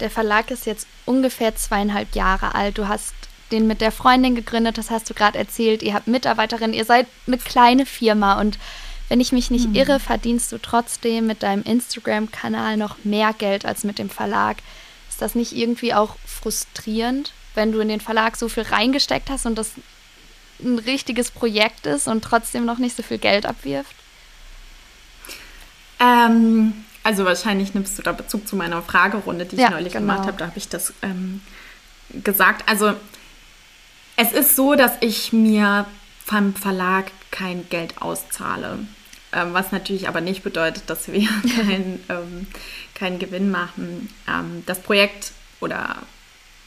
Der 0.00 0.10
Verlag 0.10 0.50
ist 0.50 0.66
jetzt 0.66 0.86
ungefähr 1.04 1.54
zweieinhalb 1.54 2.14
Jahre 2.14 2.54
alt. 2.54 2.78
Du 2.78 2.88
hast 2.88 3.14
den 3.52 3.66
mit 3.66 3.80
der 3.80 3.92
Freundin 3.92 4.34
gegründet, 4.34 4.78
das 4.78 4.90
hast 4.90 5.08
du 5.08 5.14
gerade 5.14 5.38
erzählt. 5.38 5.82
Ihr 5.82 5.94
habt 5.94 6.08
Mitarbeiterinnen, 6.08 6.74
ihr 6.74 6.84
seid 6.84 7.06
eine 7.26 7.38
kleine 7.38 7.86
Firma 7.86 8.40
und 8.40 8.58
wenn 9.08 9.20
ich 9.20 9.30
mich 9.30 9.50
nicht 9.50 9.68
mhm. 9.68 9.74
irre, 9.74 10.00
verdienst 10.00 10.50
du 10.52 10.58
trotzdem 10.58 11.26
mit 11.26 11.42
deinem 11.42 11.62
Instagram-Kanal 11.62 12.78
noch 12.78 13.04
mehr 13.04 13.34
Geld 13.34 13.66
als 13.66 13.84
mit 13.84 13.98
dem 13.98 14.08
Verlag. 14.08 14.56
Ist 15.22 15.28
das 15.28 15.34
nicht 15.36 15.52
irgendwie 15.52 15.94
auch 15.94 16.16
frustrierend, 16.26 17.32
wenn 17.54 17.70
du 17.70 17.78
in 17.78 17.86
den 17.86 18.00
Verlag 18.00 18.36
so 18.36 18.48
viel 18.48 18.64
reingesteckt 18.64 19.30
hast 19.30 19.46
und 19.46 19.54
das 19.54 19.70
ein 20.60 20.80
richtiges 20.80 21.30
Projekt 21.30 21.86
ist 21.86 22.08
und 22.08 22.24
trotzdem 22.24 22.64
noch 22.64 22.78
nicht 22.78 22.96
so 22.96 23.04
viel 23.04 23.18
Geld 23.18 23.46
abwirft? 23.46 23.94
Ähm, 26.00 26.84
also 27.04 27.24
wahrscheinlich 27.24 27.72
nimmst 27.72 27.96
du 27.96 28.02
da 28.02 28.10
Bezug 28.10 28.48
zu 28.48 28.56
meiner 28.56 28.82
Fragerunde, 28.82 29.46
die 29.46 29.54
ich 29.54 29.62
ja, 29.62 29.70
neulich 29.70 29.92
genau. 29.92 30.12
gemacht 30.12 30.26
habe. 30.26 30.38
Da 30.38 30.48
habe 30.48 30.58
ich 30.58 30.68
das 30.68 30.92
ähm, 31.02 31.40
gesagt. 32.24 32.68
Also 32.68 32.94
es 34.16 34.32
ist 34.32 34.56
so, 34.56 34.74
dass 34.74 34.94
ich 35.02 35.32
mir 35.32 35.86
vom 36.24 36.52
Verlag 36.52 37.12
kein 37.30 37.68
Geld 37.68 38.02
auszahle. 38.02 38.80
Ähm, 39.32 39.54
was 39.54 39.72
natürlich 39.72 40.08
aber 40.08 40.20
nicht 40.20 40.42
bedeutet, 40.42 40.84
dass 40.88 41.10
wir 41.10 41.28
keinen 41.56 42.04
ähm, 42.08 42.46
kein 42.94 43.18
Gewinn 43.18 43.50
machen. 43.50 44.10
Ähm, 44.28 44.62
das 44.66 44.80
Projekt 44.80 45.32
oder 45.60 45.96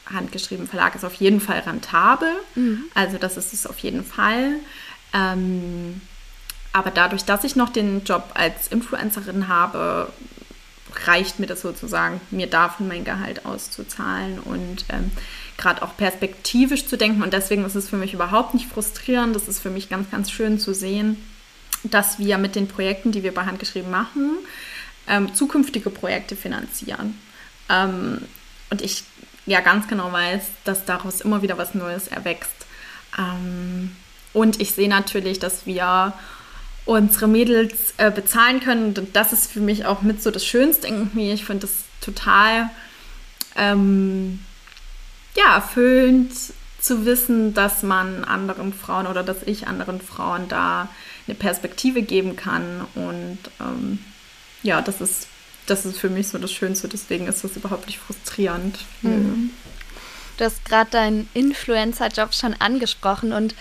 handgeschrieben 0.06 0.68
Verlag 0.68 0.94
ist 0.94 1.04
auf 1.04 1.14
jeden 1.14 1.40
Fall 1.40 1.60
rentabel. 1.60 2.30
Mhm. 2.54 2.84
Also 2.94 3.18
das 3.18 3.36
ist 3.36 3.52
es 3.52 3.66
auf 3.66 3.78
jeden 3.78 4.04
Fall. 4.04 4.54
Ähm, 5.12 6.00
aber 6.72 6.90
dadurch, 6.90 7.24
dass 7.24 7.44
ich 7.44 7.56
noch 7.56 7.70
den 7.70 8.04
Job 8.04 8.30
als 8.34 8.68
Influencerin 8.68 9.48
habe, 9.48 10.12
reicht 11.06 11.38
mir 11.40 11.46
das 11.46 11.62
sozusagen, 11.62 12.20
mir 12.30 12.46
davon 12.46 12.88
mein 12.88 13.04
Gehalt 13.04 13.46
auszuzahlen 13.46 14.38
und 14.38 14.84
ähm, 14.88 15.10
gerade 15.56 15.82
auch 15.82 15.96
perspektivisch 15.96 16.86
zu 16.86 16.96
denken. 16.96 17.22
Und 17.22 17.32
deswegen 17.32 17.64
ist 17.64 17.74
es 17.74 17.88
für 17.88 17.96
mich 17.96 18.14
überhaupt 18.14 18.54
nicht 18.54 18.66
frustrierend. 18.66 19.34
Das 19.34 19.48
ist 19.48 19.60
für 19.60 19.70
mich 19.70 19.88
ganz, 19.88 20.10
ganz 20.10 20.30
schön 20.30 20.58
zu 20.58 20.74
sehen, 20.74 21.16
dass 21.90 22.18
wir 22.18 22.38
mit 22.38 22.54
den 22.54 22.68
Projekten, 22.68 23.12
die 23.12 23.22
wir 23.22 23.34
bei 23.34 23.44
Handgeschrieben 23.44 23.90
machen, 23.90 24.38
ähm, 25.08 25.34
zukünftige 25.34 25.90
Projekte 25.90 26.36
finanzieren. 26.36 27.18
Ähm, 27.68 28.22
und 28.70 28.82
ich 28.82 29.04
ja 29.46 29.60
ganz 29.60 29.88
genau 29.88 30.12
weiß, 30.12 30.42
dass 30.64 30.84
daraus 30.84 31.20
immer 31.20 31.42
wieder 31.42 31.58
was 31.58 31.74
Neues 31.74 32.08
erwächst. 32.08 32.66
Ähm, 33.18 33.94
und 34.32 34.60
ich 34.60 34.72
sehe 34.72 34.88
natürlich, 34.88 35.38
dass 35.38 35.66
wir 35.66 36.12
unsere 36.84 37.28
Mädels 37.28 37.94
äh, 37.96 38.10
bezahlen 38.10 38.60
können. 38.60 38.94
Und 38.96 39.14
das 39.14 39.32
ist 39.32 39.50
für 39.50 39.60
mich 39.60 39.86
auch 39.86 40.02
mit 40.02 40.22
so 40.22 40.30
das 40.30 40.44
Schönste 40.44 40.86
irgendwie. 40.88 41.32
Ich 41.32 41.44
finde 41.44 41.66
das 41.66 41.84
total 42.00 42.70
ähm, 43.56 44.40
ja, 45.34 45.54
erfüllend 45.54 46.32
zu 46.80 47.04
wissen, 47.04 47.54
dass 47.54 47.82
man 47.82 48.24
anderen 48.24 48.72
Frauen 48.72 49.06
oder 49.06 49.22
dass 49.22 49.42
ich 49.44 49.66
anderen 49.66 50.00
Frauen 50.00 50.48
da 50.48 50.88
eine 51.26 51.34
Perspektive 51.34 52.02
geben 52.02 52.36
kann. 52.36 52.86
Und 52.94 53.38
ähm, 53.60 53.98
ja, 54.62 54.80
das 54.80 55.00
ist, 55.00 55.28
das 55.66 55.84
ist 55.84 55.98
für 55.98 56.10
mich 56.10 56.28
so 56.28 56.38
das 56.38 56.52
Schönste. 56.52 56.88
Deswegen 56.88 57.26
ist 57.26 57.44
das 57.44 57.56
überhaupt 57.56 57.86
nicht 57.86 57.98
frustrierend. 57.98 58.78
Mhm. 59.02 59.50
Du 60.36 60.44
hast 60.44 60.64
gerade 60.64 60.90
deinen 60.90 61.28
Influencer-Job 61.34 62.34
schon 62.34 62.54
angesprochen 62.54 63.32
und 63.32 63.54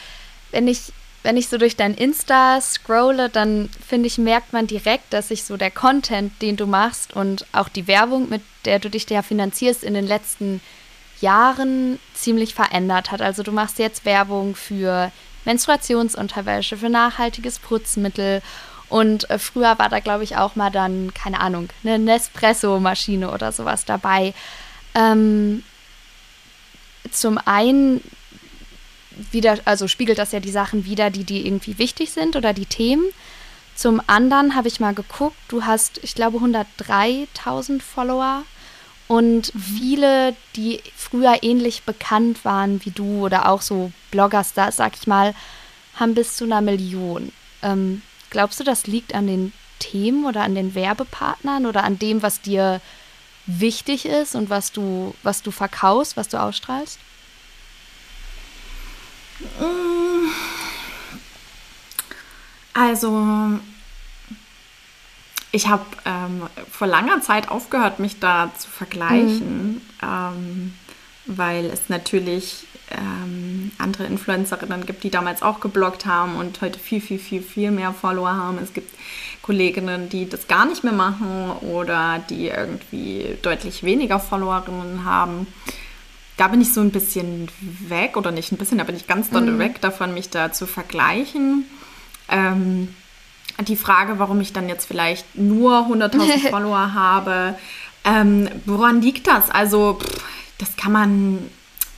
wenn 0.52 0.68
ich, 0.68 0.92
wenn 1.24 1.38
ich 1.38 1.48
so 1.48 1.58
durch 1.58 1.78
dein 1.78 1.94
Insta 1.94 2.60
scrolle, 2.60 3.30
dann 3.30 3.70
finde 3.86 4.08
ich, 4.08 4.18
merkt 4.18 4.54
man 4.54 4.68
direkt, 4.68 5.14
dass 5.14 5.30
sich 5.30 5.44
so 5.44 5.58
der 5.58 5.72
Content, 5.72 6.34
den 6.42 6.58
du 6.58 6.68
machst 6.68 7.14
und 7.14 7.46
auch 7.54 7.70
die 7.70 7.88
Werbung, 7.88 8.30
mit 8.30 8.42
der 8.66 8.80
du 8.80 8.90
dich 8.90 9.10
ja 9.10 9.22
finanzierst, 9.22 9.84
in 9.84 9.94
den 9.94 10.06
letzten 10.06 10.62
Jahren 11.22 12.00
ziemlich 12.14 12.54
verändert 12.54 13.12
hat. 13.12 13.22
Also 13.22 13.42
du 13.42 13.52
machst 13.52 13.80
jetzt 13.80 14.06
Werbung 14.06 14.56
für 14.56 15.12
Menstruationsunterwäsche, 15.46 16.78
für 16.78 16.90
nachhaltiges 16.90 17.60
Putzmittel 17.60 18.42
und 18.90 19.30
äh, 19.30 19.40
früher 19.40 19.78
war 19.80 19.90
da, 19.90 20.00
glaube 20.00 20.24
ich, 20.24 20.38
auch 20.38 20.56
mal 20.56 20.70
dann, 20.70 21.14
keine 21.14 21.40
Ahnung, 21.40 21.70
eine 21.84 22.00
Nespresso-Maschine 22.00 23.32
oder 23.32 23.52
sowas 23.52 23.86
dabei. 23.86 24.34
Ähm, 24.94 25.64
zum 27.12 27.38
einen 27.38 28.02
wieder, 29.32 29.58
also 29.66 29.88
spiegelt 29.88 30.18
das 30.18 30.32
ja 30.32 30.40
die 30.40 30.52
Sachen 30.52 30.86
wieder, 30.86 31.10
die 31.10 31.24
dir 31.24 31.46
irgendwie 31.46 31.78
wichtig 31.78 32.12
sind 32.12 32.36
oder 32.36 32.54
die 32.54 32.66
Themen. 32.66 33.06
Zum 33.76 34.02
anderen 34.08 34.56
habe 34.56 34.68
ich 34.68 34.80
mal 34.80 34.94
geguckt, 34.94 35.36
du 35.48 35.64
hast, 35.64 36.00
ich 36.04 36.16
glaube, 36.16 36.38
103.000 36.38 37.82
Follower 37.82 38.44
und 39.08 39.54
mhm. 39.54 39.60
viele, 39.60 40.36
die 40.56 40.82
früher 40.96 41.44
ähnlich 41.44 41.84
bekannt 41.84 42.44
waren 42.46 42.84
wie 42.86 42.92
du 42.92 43.26
oder 43.26 43.50
auch 43.50 43.62
so 43.62 43.92
Bloggerstars, 44.12 44.78
sag 44.78 44.94
ich 44.96 45.08
mal, 45.08 45.34
haben 45.96 46.16
bis 46.16 46.36
zu 46.36 46.46
einer 46.46 46.62
Million. 46.62 47.32
Ähm, 47.62 48.02
glaubst 48.30 48.60
du, 48.60 48.64
das 48.64 48.88
liegt 48.88 49.14
an 49.14 49.28
den 49.28 49.54
Themen 49.80 50.26
oder 50.26 50.42
an 50.42 50.56
den 50.56 50.74
Werbepartnern 50.74 51.66
oder 51.66 51.84
an 51.84 52.00
dem, 52.00 52.22
was 52.22 52.42
dir 52.42 52.82
wichtig 53.46 54.06
ist 54.06 54.36
und 54.36 54.50
was 54.50 54.72
du, 54.72 55.14
was 55.22 55.44
du 55.44 55.52
verkaufst, 55.52 56.18
was 56.18 56.30
du 56.30 56.42
ausstrahlst? 56.42 57.00
Also, 62.74 63.60
ich 65.56 65.70
habe 65.70 65.86
ähm, 66.04 66.44
vor 66.70 66.86
langer 66.86 67.22
Zeit 67.22 67.50
aufgehört, 67.50 68.00
mich 68.00 68.20
da 68.20 68.52
zu 68.58 68.70
vergleichen, 68.70 69.76
mhm. 69.76 69.82
ähm, 70.04 70.74
weil 71.28 71.66
es 71.68 71.88
natürlich 71.88 72.68
ähm, 72.92 73.72
andere 73.78 74.04
Influencerinnen 74.04 74.86
gibt, 74.86 75.06
die 75.06 75.10
damals 75.10 75.42
auch 75.42 75.62
gebloggt 75.62 76.06
haben 76.06 76.36
und 76.36 76.60
heute 76.60 76.78
viel, 76.78 77.00
viel, 77.00 77.20
viel, 77.20 77.42
viel 77.42 77.72
mehr 77.72 77.94
Follower 77.94 78.36
haben. 78.36 78.60
Es 78.62 78.74
gibt 78.74 78.94
Kolleginnen, 79.42 80.10
die 80.10 80.28
das 80.28 80.50
gar 80.50 80.66
nicht 80.66 80.84
mehr 80.84 80.94
machen 80.94 81.52
oder 81.62 82.22
die 82.30 82.50
irgendwie 82.50 83.38
deutlich 83.42 83.84
weniger 83.84 84.20
Followerinnen 84.20 85.06
haben. 85.06 85.48
Da 86.36 86.50
bin 86.50 86.60
ich 86.60 86.74
so 86.74 86.82
ein 86.82 86.92
bisschen 86.92 87.48
weg, 87.88 88.18
oder 88.18 88.32
nicht 88.32 88.52
ein 88.52 88.58
bisschen, 88.58 88.78
da 88.78 88.84
bin 88.84 88.98
ich 88.98 89.08
ganz 89.08 89.30
doll 89.30 89.50
mhm. 89.50 89.60
weg 89.60 89.80
davon, 89.80 90.14
mich 90.14 90.30
da 90.30 90.52
zu 90.52 90.68
vergleichen. 90.68 91.64
Ähm, 92.28 92.90
die 93.64 93.76
Frage, 93.76 94.20
warum 94.20 94.42
ich 94.42 94.54
dann 94.54 94.70
jetzt 94.70 94.86
vielleicht 94.86 95.38
nur 95.38 95.88
100.000 95.88 96.50
Follower 96.50 96.94
habe, 96.94 97.56
ähm, 98.04 98.50
woran 98.66 99.02
liegt 99.02 99.28
das? 99.28 99.50
Also, 99.50 100.00
pff, 100.00 100.24
das 100.58 100.76
kann 100.78 100.92
man, 100.92 101.50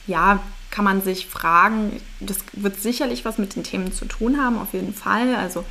ja, 0.06 0.40
kann 0.70 0.84
man 0.84 1.02
sich 1.02 1.26
fragen. 1.26 2.00
Das 2.20 2.38
wird 2.52 2.80
sicherlich 2.80 3.24
was 3.24 3.38
mit 3.38 3.56
den 3.56 3.64
Themen 3.64 3.92
zu 3.92 4.04
tun 4.04 4.42
haben, 4.42 4.58
auf 4.58 4.72
jeden 4.72 4.94
Fall. 4.94 5.34
Also, 5.34 5.64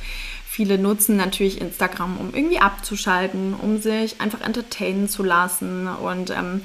viele 0.48 0.78
nutzen 0.78 1.16
natürlich 1.16 1.60
Instagram, 1.60 2.18
um 2.18 2.34
irgendwie 2.34 2.60
abzuschalten, 2.60 3.54
um 3.54 3.80
sich 3.80 4.20
einfach 4.20 4.40
entertainen 4.40 5.08
zu 5.08 5.22
lassen 5.22 5.86
und 5.86 6.30
ähm, 6.30 6.62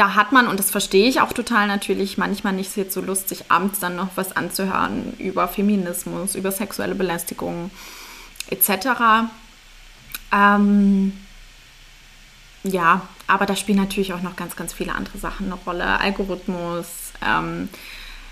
da 0.00 0.14
hat 0.14 0.32
man, 0.32 0.48
und 0.48 0.58
das 0.58 0.70
verstehe 0.70 1.06
ich 1.06 1.20
auch 1.20 1.34
total 1.34 1.66
natürlich, 1.66 2.16
manchmal 2.16 2.54
nicht 2.54 2.74
jetzt 2.74 2.94
so 2.94 3.02
Lust, 3.02 3.28
sich 3.28 3.50
abends 3.50 3.80
dann 3.80 3.96
noch 3.96 4.08
was 4.14 4.34
anzuhören 4.34 5.12
über 5.18 5.46
Feminismus, 5.46 6.36
über 6.36 6.52
sexuelle 6.52 6.94
Belästigung 6.94 7.70
etc. 8.50 9.28
Ähm, 10.32 11.12
ja, 12.62 13.02
aber 13.26 13.46
da 13.46 13.56
spielen 13.56 13.78
natürlich 13.78 14.12
auch 14.12 14.22
noch 14.22 14.36
ganz, 14.36 14.56
ganz 14.56 14.72
viele 14.72 14.94
andere 14.94 15.18
Sachen 15.18 15.46
eine 15.46 15.54
Rolle. 15.54 16.00
Algorithmus, 16.00 16.86
ähm, 17.26 17.68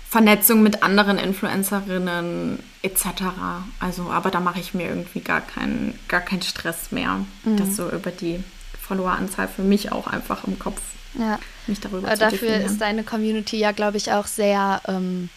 Vernetzung 0.09 0.63
mit 0.63 0.81
anderen 0.83 1.17
Influencerinnen 1.17 2.59
etc. 2.81 3.05
Also, 3.79 4.09
aber 4.09 4.31
da 4.31 4.39
mache 4.39 4.59
ich 4.59 4.73
mir 4.73 4.87
irgendwie 4.89 5.21
gar 5.21 5.41
keinen, 5.41 5.97
gar 6.07 6.21
keinen 6.21 6.41
Stress 6.41 6.91
mehr, 6.91 7.19
mhm. 7.43 7.57
das 7.57 7.75
so 7.75 7.89
über 7.89 8.11
die 8.11 8.43
Followeranzahl 8.81 9.47
für 9.47 9.61
mich 9.61 9.91
auch 9.91 10.07
einfach 10.07 10.45
im 10.45 10.57
Kopf 10.57 10.81
ja. 11.13 11.39
mich 11.67 11.79
darüber 11.79 12.07
aber 12.07 12.15
zu 12.15 12.19
Dafür 12.21 12.37
definieren. 12.39 12.65
ist 12.65 12.81
deine 12.81 13.03
Community 13.03 13.57
ja, 13.57 13.71
glaube 13.71 13.97
ich, 13.97 14.11
auch 14.11 14.25
sehr, 14.25 14.81
ähm, 14.87 15.29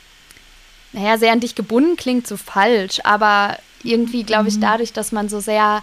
naja, 0.93 1.19
sehr 1.19 1.33
an 1.33 1.41
dich 1.41 1.55
gebunden, 1.55 1.97
klingt 1.97 2.27
so 2.27 2.37
falsch, 2.37 3.01
aber 3.05 3.59
irgendwie, 3.83 4.25
glaube 4.25 4.49
ich, 4.49 4.57
mhm. 4.57 4.63
dadurch, 4.63 4.93
dass 4.93 5.13
man 5.13 5.29
so 5.29 5.41
sehr 5.41 5.83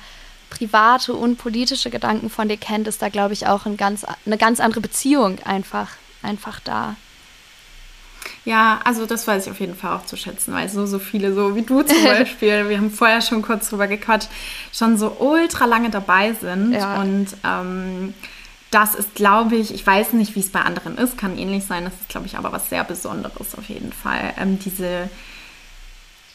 private 0.50 1.14
und 1.14 1.38
politische 1.38 1.90
Gedanken 1.90 2.30
von 2.30 2.48
dir 2.48 2.58
kennt, 2.58 2.88
ist 2.88 3.02
da, 3.02 3.10
glaube 3.10 3.34
ich, 3.34 3.48
auch 3.48 3.66
ein 3.66 3.78
ganz, 3.78 4.06
eine 4.26 4.38
ganz 4.38 4.60
andere 4.60 4.82
Beziehung 4.82 5.40
einfach, 5.44 5.90
einfach 6.22 6.60
da. 6.60 6.96
Ja, 8.46 8.80
also 8.84 9.06
das 9.06 9.28
weiß 9.28 9.46
ich 9.46 9.52
auf 9.52 9.60
jeden 9.60 9.76
Fall 9.76 9.96
auch 9.96 10.06
zu 10.06 10.16
schätzen, 10.16 10.54
weil 10.54 10.70
so, 10.70 10.86
so 10.86 11.00
viele, 11.00 11.34
so 11.34 11.56
wie 11.56 11.62
du 11.62 11.84
zum 11.84 12.04
Beispiel, 12.04 12.70
wir 12.70 12.78
haben 12.78 12.92
vorher 12.92 13.22
schon 13.22 13.42
kurz 13.42 13.70
drüber 13.70 13.88
gequatscht, 13.88 14.30
schon 14.72 14.98
so 14.98 15.18
ultra 15.20 15.66
lange 15.66 15.90
dabei 15.90 16.34
sind. 16.34 16.74
Ja. 16.74 17.02
Und 17.02 17.28
ähm, 17.44 18.14
das 18.72 18.96
ist, 18.96 19.16
glaube 19.16 19.56
ich, 19.56 19.74
ich 19.74 19.86
weiß 19.86 20.14
nicht, 20.14 20.36
wie 20.36 20.42
es 20.42 20.52
bei 20.52 20.62
anderen 20.62 20.98
ist, 20.98 21.18
kann 21.18 21.38
ähnlich 21.38 21.66
sein, 21.66 21.86
das 21.86 21.94
ist, 21.94 22.10
glaube 22.10 22.28
ich, 22.28 22.38
aber 22.38 22.52
was 22.52 22.70
sehr 22.70 22.84
Besonderes 22.84 23.56
auf 23.58 23.68
jeden 23.68 23.92
Fall. 23.92 24.34
Ähm, 24.38 24.60
diese, 24.60 25.10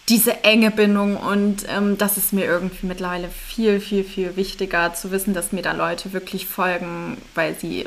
diese 0.08 0.42
enge 0.44 0.70
Bindung 0.70 1.16
und 1.16 1.64
ähm, 1.68 1.96
das 1.96 2.16
ist 2.16 2.32
mir 2.32 2.44
irgendwie 2.44 2.86
mittlerweile 2.86 3.28
viel, 3.28 3.80
viel, 3.80 4.04
viel 4.04 4.36
wichtiger 4.36 4.94
zu 4.94 5.10
wissen, 5.12 5.32
dass 5.32 5.52
mir 5.52 5.62
da 5.62 5.72
Leute 5.72 6.12
wirklich 6.12 6.46
folgen, 6.46 7.18
weil 7.34 7.54
sie 7.54 7.86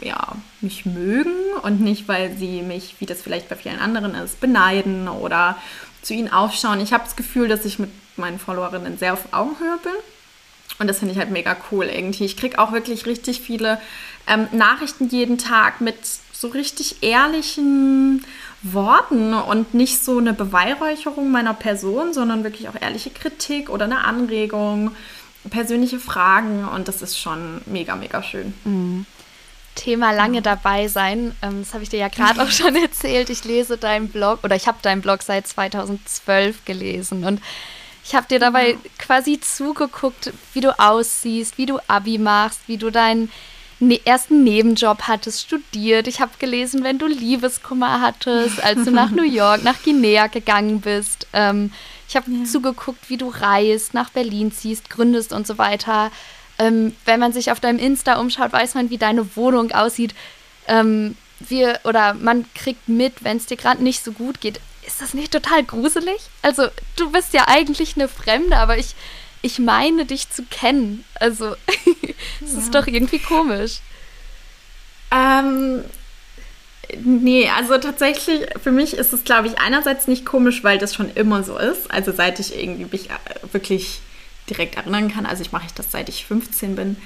ja, 0.00 0.36
mich 0.60 0.86
mögen 0.86 1.34
und 1.62 1.80
nicht, 1.80 2.08
weil 2.08 2.36
sie 2.36 2.62
mich, 2.62 2.96
wie 2.98 3.06
das 3.06 3.22
vielleicht 3.22 3.48
bei 3.48 3.56
vielen 3.56 3.78
anderen 3.78 4.14
ist, 4.14 4.40
beneiden 4.40 5.08
oder 5.08 5.56
zu 6.00 6.14
ihnen 6.14 6.32
aufschauen. 6.32 6.80
Ich 6.80 6.92
habe 6.92 7.04
das 7.04 7.14
Gefühl, 7.14 7.46
dass 7.46 7.64
ich 7.64 7.78
mit 7.78 7.90
meinen 8.16 8.38
Followerinnen 8.38 8.98
sehr 8.98 9.12
auf 9.12 9.32
Augenhöhe 9.32 9.78
bin. 9.82 9.92
Und 10.78 10.88
das 10.88 10.98
finde 10.98 11.12
ich 11.12 11.18
halt 11.18 11.30
mega 11.30 11.56
cool 11.70 11.86
irgendwie. 11.86 12.24
Ich 12.24 12.36
kriege 12.36 12.58
auch 12.58 12.72
wirklich 12.72 13.06
richtig 13.06 13.40
viele 13.40 13.80
ähm, 14.26 14.48
Nachrichten 14.52 15.08
jeden 15.08 15.38
Tag 15.38 15.80
mit 15.80 15.96
so 16.32 16.48
richtig 16.48 17.02
ehrlichen 17.02 18.24
Worten 18.62 19.34
und 19.34 19.74
nicht 19.74 20.02
so 20.02 20.18
eine 20.18 20.32
Beweihräucherung 20.32 21.30
meiner 21.30 21.54
Person, 21.54 22.12
sondern 22.12 22.42
wirklich 22.44 22.68
auch 22.68 22.80
ehrliche 22.80 23.10
Kritik 23.10 23.70
oder 23.70 23.84
eine 23.84 24.04
Anregung, 24.04 24.92
persönliche 25.50 25.98
Fragen 25.98 26.66
und 26.66 26.88
das 26.88 27.02
ist 27.02 27.18
schon 27.18 27.60
mega, 27.66 27.96
mega 27.96 28.22
schön. 28.22 28.54
Mhm. 28.64 29.06
Thema 29.74 30.12
lange 30.12 30.42
dabei 30.42 30.88
sein. 30.88 31.34
Ähm, 31.42 31.60
das 31.60 31.74
habe 31.74 31.82
ich 31.82 31.88
dir 31.88 31.98
ja 31.98 32.08
gerade 32.08 32.42
auch 32.42 32.50
schon 32.50 32.76
erzählt. 32.76 33.30
Ich 33.30 33.44
lese 33.44 33.78
deinen 33.78 34.08
Blog 34.08 34.40
oder 34.44 34.54
ich 34.54 34.66
habe 34.66 34.78
deinen 34.82 35.00
Blog 35.00 35.22
seit 35.22 35.46
2012 35.46 36.64
gelesen 36.64 37.24
und 37.24 37.40
ich 38.04 38.14
habe 38.14 38.26
dir 38.28 38.38
dabei 38.38 38.76
quasi 38.98 39.40
zugeguckt, 39.40 40.32
wie 40.52 40.60
du 40.60 40.78
aussiehst, 40.78 41.56
wie 41.58 41.66
du 41.66 41.78
Abi 41.86 42.18
machst, 42.18 42.60
wie 42.66 42.76
du 42.76 42.90
deinen 42.90 43.30
ne 43.78 44.00
ersten 44.04 44.44
Nebenjob 44.44 45.02
hattest, 45.02 45.42
studiert. 45.42 46.06
Ich 46.06 46.20
habe 46.20 46.32
gelesen, 46.38 46.84
wenn 46.84 46.98
du 46.98 47.06
Liebeskummer 47.06 48.00
hattest, 48.00 48.62
als 48.62 48.84
du 48.84 48.90
nach 48.90 49.10
New 49.12 49.24
York, 49.24 49.62
nach 49.62 49.82
Guinea 49.82 50.26
gegangen 50.26 50.80
bist. 50.80 51.26
Ähm, 51.32 51.72
ich 52.08 52.16
habe 52.16 52.30
ja. 52.30 52.44
zugeguckt, 52.44 53.08
wie 53.08 53.16
du 53.16 53.28
reist, 53.28 53.94
nach 53.94 54.10
Berlin 54.10 54.52
ziehst, 54.52 54.90
gründest 54.90 55.32
und 55.32 55.46
so 55.46 55.58
weiter. 55.58 56.10
Ähm, 56.58 56.94
wenn 57.04 57.20
man 57.20 57.32
sich 57.32 57.50
auf 57.50 57.60
deinem 57.60 57.78
Insta 57.78 58.20
umschaut, 58.20 58.52
weiß 58.52 58.74
man, 58.74 58.90
wie 58.90 58.98
deine 58.98 59.36
Wohnung 59.36 59.72
aussieht. 59.72 60.14
Ähm, 60.68 61.16
wir, 61.40 61.80
oder 61.84 62.14
man 62.14 62.44
kriegt 62.54 62.88
mit, 62.88 63.24
wenn 63.24 63.36
es 63.36 63.46
dir 63.46 63.56
gerade 63.56 63.82
nicht 63.82 64.04
so 64.04 64.12
gut 64.12 64.40
geht 64.40 64.60
ist 64.86 65.00
das 65.00 65.14
nicht 65.14 65.32
total 65.32 65.64
gruselig? 65.64 66.20
Also, 66.42 66.68
du 66.96 67.10
bist 67.10 67.34
ja 67.34 67.46
eigentlich 67.46 67.96
eine 67.96 68.08
Fremde, 68.08 68.56
aber 68.56 68.78
ich, 68.78 68.94
ich 69.40 69.58
meine 69.58 70.04
dich 70.04 70.30
zu 70.30 70.42
kennen. 70.44 71.04
Also, 71.20 71.54
es 72.44 72.52
ja. 72.52 72.58
ist 72.58 72.74
doch 72.74 72.86
irgendwie 72.86 73.18
komisch. 73.18 73.80
Ähm, 75.10 75.84
nee, 77.04 77.48
also 77.48 77.78
tatsächlich, 77.78 78.46
für 78.62 78.72
mich 78.72 78.94
ist 78.94 79.12
es, 79.12 79.24
glaube 79.24 79.48
ich, 79.48 79.58
einerseits 79.58 80.08
nicht 80.08 80.24
komisch, 80.24 80.64
weil 80.64 80.78
das 80.78 80.94
schon 80.94 81.12
immer 81.14 81.44
so 81.44 81.58
ist. 81.58 81.90
Also, 81.90 82.12
seit 82.12 82.40
ich 82.40 82.56
irgendwie 82.56 82.86
mich 82.90 83.10
äh, 83.10 83.52
wirklich 83.52 84.00
direkt 84.50 84.76
erinnern 84.76 85.12
kann. 85.12 85.26
Also, 85.26 85.42
ich 85.42 85.52
mache 85.52 85.68
das 85.74 85.92
seit 85.92 86.08
ich 86.08 86.26
15 86.26 86.74
bin. 86.74 86.96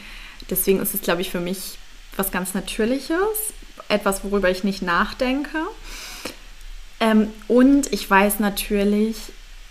Deswegen 0.49 0.81
ist 0.81 0.95
es, 0.95 1.03
glaube 1.03 1.21
ich, 1.21 1.31
für 1.31 1.41
mich 1.41 1.79
was 2.17 2.31
ganz 2.31 2.55
Natürliches. 2.55 3.53
Etwas, 3.89 4.25
worüber 4.25 4.51
ich 4.51 4.65
nicht 4.65 4.83
nachdenke. 4.83 5.59
Ähm, 7.01 7.29
und 7.49 7.93
ich 7.93 8.09
weiß 8.09 8.41
natürlich, 8.41 9.17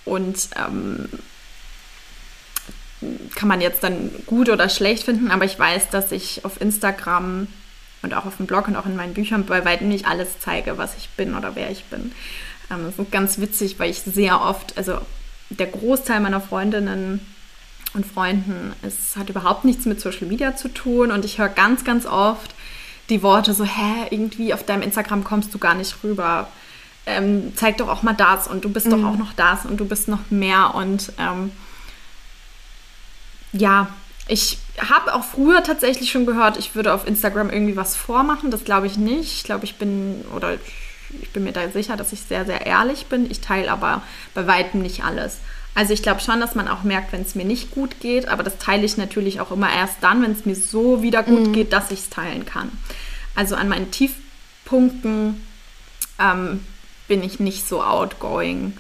und 0.05 0.49
ähm, 0.55 1.09
kann 3.35 3.47
man 3.47 3.61
jetzt 3.61 3.83
dann 3.83 4.11
gut 4.25 4.49
oder 4.49 4.69
schlecht 4.69 5.03
finden, 5.03 5.31
aber 5.31 5.45
ich 5.45 5.57
weiß, 5.57 5.89
dass 5.89 6.11
ich 6.11 6.45
auf 6.45 6.61
Instagram 6.61 7.47
und 8.01 8.13
auch 8.13 8.25
auf 8.25 8.38
dem 8.38 8.45
Blog 8.45 8.67
und 8.67 8.75
auch 8.75 8.85
in 8.85 8.95
meinen 8.95 9.13
Büchern 9.13 9.45
bei 9.45 9.65
weitem 9.65 9.89
nicht 9.89 10.07
alles 10.07 10.39
zeige, 10.39 10.77
was 10.77 10.95
ich 10.97 11.09
bin 11.09 11.35
oder 11.35 11.55
wer 11.55 11.71
ich 11.71 11.85
bin. 11.85 12.11
Ähm, 12.71 12.85
das 12.85 12.99
ist 12.99 13.11
ganz 13.11 13.39
witzig, 13.39 13.79
weil 13.79 13.89
ich 13.89 14.01
sehr 14.01 14.41
oft, 14.41 14.77
also 14.77 14.99
der 15.49 15.67
Großteil 15.67 16.19
meiner 16.19 16.41
Freundinnen 16.41 17.19
und 17.93 18.05
Freunden, 18.05 18.73
es 18.81 19.15
hat 19.15 19.29
überhaupt 19.29 19.65
nichts 19.65 19.85
mit 19.85 20.01
Social 20.01 20.27
Media 20.27 20.55
zu 20.55 20.67
tun 20.69 21.11
und 21.11 21.25
ich 21.25 21.39
höre 21.39 21.49
ganz, 21.49 21.83
ganz 21.83 22.05
oft 22.05 22.53
die 23.09 23.21
Worte 23.21 23.53
so, 23.53 23.63
hä, 23.63 24.07
irgendwie 24.09 24.53
auf 24.53 24.63
deinem 24.63 24.81
Instagram 24.81 25.23
kommst 25.23 25.53
du 25.53 25.59
gar 25.59 25.75
nicht 25.75 26.03
rüber. 26.03 26.47
Ähm, 27.07 27.53
zeig 27.55 27.77
doch 27.77 27.87
auch 27.87 28.01
mal 28.01 28.13
das 28.13 28.47
und 28.47 28.65
du 28.65 28.69
bist 28.69 28.87
mhm. 28.87 28.91
doch 28.91 29.03
auch 29.09 29.17
noch 29.17 29.33
das 29.33 29.65
und 29.65 29.77
du 29.77 29.85
bist 29.85 30.07
noch 30.07 30.31
mehr 30.31 30.73
und 30.73 31.13
ähm, 31.19 31.51
ja, 33.51 33.87
ich 34.27 34.57
habe 34.79 35.13
auch 35.13 35.23
früher 35.23 35.63
tatsächlich 35.63 36.11
schon 36.11 36.25
gehört, 36.25 36.57
ich 36.57 36.75
würde 36.75 36.93
auf 36.93 37.07
Instagram 37.07 37.49
irgendwie 37.49 37.75
was 37.75 37.95
vormachen. 37.95 38.51
Das 38.51 38.63
glaube 38.63 38.87
ich 38.87 38.97
nicht. 38.97 39.37
Ich 39.37 39.43
glaube, 39.43 39.65
ich 39.65 39.75
bin 39.75 40.25
oder 40.35 40.57
ich 41.21 41.29
bin 41.29 41.43
mir 41.43 41.53
da 41.53 41.69
sicher, 41.69 41.95
dass 41.95 42.11
ich 42.11 42.21
sehr, 42.21 42.45
sehr 42.45 42.65
ehrlich 42.65 43.05
bin. 43.05 43.29
Ich 43.29 43.41
teile 43.41 43.71
aber 43.71 44.01
bei 44.33 44.47
weitem 44.47 44.81
nicht 44.81 45.03
alles. 45.03 45.37
Also 45.75 45.93
ich 45.93 46.01
glaube 46.01 46.21
schon, 46.21 46.39
dass 46.39 46.55
man 46.55 46.67
auch 46.67 46.83
merkt, 46.83 47.11
wenn 47.11 47.21
es 47.21 47.35
mir 47.35 47.45
nicht 47.45 47.71
gut 47.71 47.99
geht, 47.99 48.27
aber 48.27 48.43
das 48.43 48.57
teile 48.57 48.85
ich 48.85 48.97
natürlich 48.97 49.41
auch 49.41 49.51
immer 49.51 49.71
erst 49.71 49.97
dann, 50.01 50.21
wenn 50.21 50.31
es 50.31 50.45
mir 50.45 50.55
so 50.55 51.01
wieder 51.01 51.21
gut 51.21 51.47
mhm. 51.47 51.53
geht, 51.53 51.73
dass 51.73 51.91
ich 51.91 51.99
es 51.99 52.09
teilen 52.09 52.45
kann. 52.45 52.71
Also 53.35 53.55
an 53.55 53.67
meinen 53.67 53.91
Tiefpunkten 53.91 55.45
ähm, 56.17 56.61
bin 57.07 57.23
ich 57.23 57.39
nicht 57.39 57.67
so 57.67 57.83
outgoing. 57.83 58.77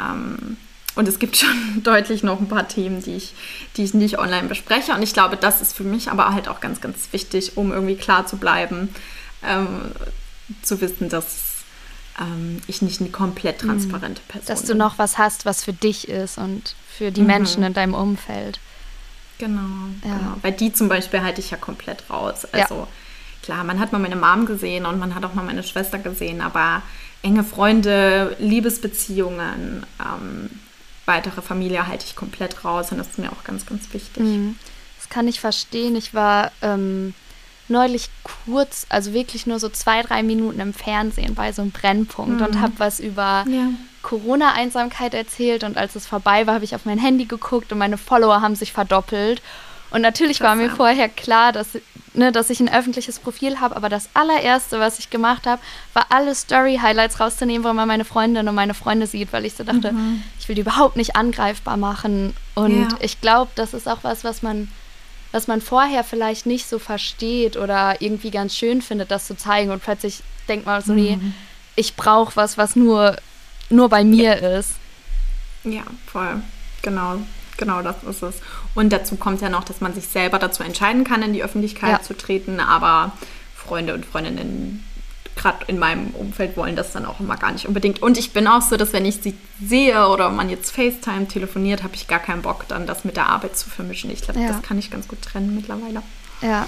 Ähm, 0.00 0.56
und 0.94 1.06
es 1.08 1.18
gibt 1.18 1.36
schon 1.36 1.82
deutlich 1.82 2.22
noch 2.22 2.40
ein 2.40 2.48
paar 2.48 2.68
Themen, 2.68 3.02
die 3.02 3.14
ich, 3.14 3.34
die 3.76 3.84
ich 3.84 3.94
nicht 3.94 4.18
online 4.18 4.48
bespreche. 4.48 4.92
Und 4.92 5.02
ich 5.02 5.12
glaube, 5.12 5.36
das 5.36 5.60
ist 5.60 5.76
für 5.76 5.84
mich 5.84 6.10
aber 6.10 6.32
halt 6.32 6.48
auch 6.48 6.60
ganz, 6.60 6.80
ganz 6.80 7.12
wichtig, 7.12 7.56
um 7.56 7.72
irgendwie 7.72 7.96
klar 7.96 8.26
zu 8.26 8.36
bleiben, 8.36 8.94
ähm, 9.44 9.92
zu 10.62 10.80
wissen, 10.80 11.08
dass 11.08 11.56
ähm, 12.20 12.60
ich 12.66 12.82
nicht 12.82 13.00
eine 13.00 13.10
komplett 13.10 13.62
mhm. 13.62 13.68
transparente 13.68 14.22
Person 14.28 14.46
Dass 14.46 14.64
du 14.64 14.74
noch 14.74 14.98
was 14.98 15.18
hast, 15.18 15.44
was 15.44 15.62
für 15.62 15.72
dich 15.72 16.08
ist 16.08 16.38
und 16.38 16.74
für 16.88 17.10
die 17.12 17.20
mhm. 17.20 17.26
Menschen 17.26 17.62
in 17.62 17.74
deinem 17.74 17.94
Umfeld. 17.94 18.58
Genau, 19.38 19.60
ja. 20.02 20.16
genau. 20.16 20.36
Weil 20.42 20.52
die 20.52 20.72
zum 20.72 20.88
Beispiel 20.88 21.20
halte 21.20 21.40
ich 21.40 21.50
ja 21.50 21.58
komplett 21.58 22.08
raus. 22.08 22.46
Also 22.52 22.74
ja. 22.74 22.88
klar, 23.42 23.64
man 23.64 23.80
hat 23.80 23.92
mal 23.92 23.98
meine 23.98 24.16
Mom 24.16 24.46
gesehen 24.46 24.86
und 24.86 24.98
man 24.98 25.14
hat 25.14 25.24
auch 25.24 25.34
mal 25.34 25.44
meine 25.44 25.62
Schwester 25.62 25.98
gesehen, 25.98 26.40
aber 26.40 26.82
enge 27.22 27.44
Freunde, 27.44 28.36
Liebesbeziehungen, 28.38 29.84
ähm, 30.00 30.50
weitere 31.06 31.42
Familie 31.42 31.86
halte 31.86 32.04
ich 32.06 32.16
komplett 32.16 32.64
raus 32.64 32.92
und 32.92 32.98
das 32.98 33.08
ist 33.08 33.18
mir 33.18 33.32
auch 33.32 33.44
ganz, 33.44 33.66
ganz 33.66 33.92
wichtig. 33.92 34.22
Mhm. 34.22 34.58
Das 34.98 35.08
kann 35.08 35.28
ich 35.28 35.40
verstehen. 35.40 35.96
Ich 35.96 36.14
war 36.14 36.50
ähm, 36.62 37.14
neulich 37.68 38.08
kurz, 38.44 38.86
also 38.88 39.12
wirklich 39.12 39.46
nur 39.46 39.58
so 39.58 39.68
zwei, 39.68 40.02
drei 40.02 40.22
Minuten 40.22 40.60
im 40.60 40.74
Fernsehen 40.74 41.34
bei 41.34 41.52
so 41.52 41.62
einem 41.62 41.70
Brennpunkt 41.70 42.40
mhm. 42.40 42.46
und 42.46 42.60
habe 42.60 42.74
was 42.78 43.00
über 43.00 43.44
ja. 43.48 43.68
Corona-Einsamkeit 44.02 45.14
erzählt. 45.14 45.64
Und 45.64 45.76
als 45.76 45.96
es 45.96 46.06
vorbei 46.06 46.46
war, 46.46 46.54
habe 46.54 46.64
ich 46.64 46.74
auf 46.74 46.84
mein 46.84 46.98
Handy 46.98 47.24
geguckt 47.24 47.72
und 47.72 47.78
meine 47.78 47.98
Follower 47.98 48.40
haben 48.40 48.56
sich 48.56 48.72
verdoppelt. 48.72 49.42
Und 49.90 50.02
natürlich 50.02 50.40
war 50.40 50.54
mir 50.56 50.70
vorher 50.70 51.08
klar, 51.08 51.52
dass, 51.52 51.78
ne, 52.14 52.32
dass 52.32 52.50
ich 52.50 52.60
ein 52.60 52.72
öffentliches 52.72 53.18
Profil 53.18 53.60
habe, 53.60 53.76
aber 53.76 53.88
das 53.88 54.08
allererste, 54.14 54.80
was 54.80 54.98
ich 54.98 55.10
gemacht 55.10 55.46
habe, 55.46 55.62
war 55.92 56.06
alle 56.10 56.34
Story-Highlights 56.34 57.20
rauszunehmen, 57.20 57.64
wo 57.64 57.72
man 57.72 57.86
meine 57.88 58.04
Freundin 58.04 58.48
und 58.48 58.54
meine 58.54 58.74
Freunde 58.74 59.06
sieht, 59.06 59.32
weil 59.32 59.44
ich 59.44 59.54
so 59.54 59.64
dachte, 59.64 59.92
mhm. 59.92 60.22
ich 60.38 60.48
will 60.48 60.54
die 60.54 60.62
überhaupt 60.62 60.96
nicht 60.96 61.16
angreifbar 61.16 61.76
machen. 61.76 62.34
Und 62.54 62.90
ja. 62.90 62.98
ich 63.00 63.20
glaube, 63.20 63.50
das 63.54 63.74
ist 63.74 63.88
auch 63.88 63.98
was, 64.02 64.24
was 64.24 64.42
man 64.42 64.68
was 65.32 65.48
man 65.48 65.60
vorher 65.60 66.02
vielleicht 66.02 66.46
nicht 66.46 66.66
so 66.66 66.78
versteht 66.78 67.58
oder 67.58 68.00
irgendwie 68.00 68.30
ganz 68.30 68.56
schön 68.56 68.80
findet, 68.80 69.10
das 69.10 69.26
zu 69.26 69.36
zeigen 69.36 69.70
und 69.70 69.82
plötzlich 69.82 70.22
denkt 70.48 70.64
man 70.64 70.82
so, 70.82 70.92
mhm. 70.92 70.98
nee, 70.98 71.18
ich 71.74 71.94
brauche 71.94 72.34
was, 72.36 72.56
was 72.56 72.74
nur, 72.74 73.16
nur 73.68 73.88
bei 73.88 74.02
mir 74.02 74.40
ja. 74.40 74.58
ist. 74.58 74.76
Ja, 75.64 75.82
voll. 76.06 76.40
Genau, 76.82 77.18
genau 77.58 77.82
das 77.82 77.96
ist 78.08 78.22
es. 78.22 78.36
Und 78.74 78.92
dazu 78.92 79.16
kommt 79.16 79.40
ja 79.40 79.48
noch, 79.48 79.64
dass 79.64 79.80
man 79.80 79.94
sich 79.94 80.08
selber 80.08 80.38
dazu 80.38 80.62
entscheiden 80.62 81.04
kann, 81.04 81.22
in 81.22 81.32
die 81.32 81.42
Öffentlichkeit 81.42 81.90
ja. 81.90 82.02
zu 82.02 82.16
treten, 82.16 82.60
aber 82.60 83.12
Freunde 83.54 83.94
und 83.94 84.04
Freundinnen 84.06 84.84
gerade 85.36 85.66
in 85.66 85.78
meinem 85.78 86.08
Umfeld 86.14 86.56
wollen 86.56 86.76
das 86.76 86.92
dann 86.92 87.04
auch 87.04 87.20
immer 87.20 87.36
gar 87.36 87.52
nicht 87.52 87.66
unbedingt. 87.66 88.02
Und 88.02 88.18
ich 88.18 88.32
bin 88.32 88.48
auch 88.48 88.62
so, 88.62 88.76
dass 88.76 88.92
wenn 88.92 89.04
ich 89.04 89.16
sie 89.16 89.34
sehe 89.62 90.08
oder 90.08 90.30
man 90.30 90.48
jetzt 90.48 90.70
FaceTime 90.70 91.28
telefoniert, 91.28 91.82
habe 91.82 91.94
ich 91.94 92.08
gar 92.08 92.18
keinen 92.18 92.42
Bock, 92.42 92.66
dann 92.68 92.86
das 92.86 93.04
mit 93.04 93.16
der 93.16 93.28
Arbeit 93.28 93.56
zu 93.56 93.68
vermischen. 93.68 94.10
Ich 94.10 94.22
glaube, 94.22 94.40
ja. 94.40 94.48
das 94.48 94.62
kann 94.62 94.78
ich 94.78 94.90
ganz 94.90 95.06
gut 95.06 95.22
trennen 95.22 95.54
mittlerweile. 95.54 96.02
Ja. 96.40 96.66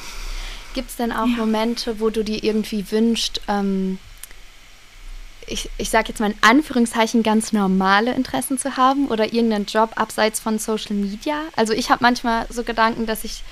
Gibt 0.75 0.91
es 0.91 0.97
denn 0.97 1.13
auch 1.13 1.27
ja. 1.27 1.37
Momente, 1.39 1.99
wo 1.99 2.11
du 2.11 2.23
dir 2.23 2.45
irgendwie 2.45 2.91
wünschst, 2.91 3.41
ähm, 3.49 3.99
ich, 5.49 5.71
ich 5.79 5.91
sage 5.91 6.09
jetzt 6.09 6.21
mal 6.21 6.31
in 6.31 6.39
Anführungszeichen, 6.41 7.23
ganz 7.23 7.53
normale 7.53 8.15
Interessen 8.15 8.59
zu 8.59 8.77
haben 8.77 9.09
oder 9.09 9.33
irgendeinen 9.33 9.67
Job 9.67 9.93
abseits 9.97 10.41
von 10.41 10.59
Social 10.59 10.95
Media? 10.95 11.43
Also 11.57 11.73
ich 11.73 11.91
habe 11.91 12.03
manchmal 12.03 12.47
so 12.51 12.63
Gedanken, 12.65 13.07
dass 13.07 13.25
ich 13.25 13.43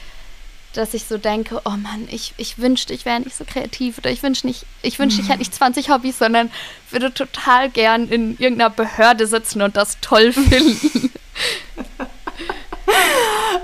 dass 0.76 0.94
ich 0.94 1.04
so 1.04 1.18
denke, 1.18 1.60
oh 1.64 1.70
Mann, 1.70 2.06
ich, 2.10 2.34
ich 2.36 2.58
wünschte, 2.58 2.92
ich 2.92 3.04
wäre 3.04 3.20
nicht 3.20 3.36
so 3.36 3.44
kreativ 3.44 3.98
oder 3.98 4.10
ich 4.10 4.22
wünschte 4.22 4.46
nicht, 4.46 4.66
ich 4.82 4.98
wünschte, 4.98 5.22
ich 5.22 5.28
hätte 5.28 5.38
nicht 5.38 5.54
20 5.54 5.90
Hobbys, 5.90 6.18
sondern 6.18 6.50
würde 6.90 7.12
total 7.12 7.70
gern 7.70 8.08
in 8.08 8.32
irgendeiner 8.38 8.70
Behörde 8.70 9.26
sitzen 9.26 9.62
und 9.62 9.76
das 9.76 9.98
toll 10.00 10.32
finden. 10.32 11.10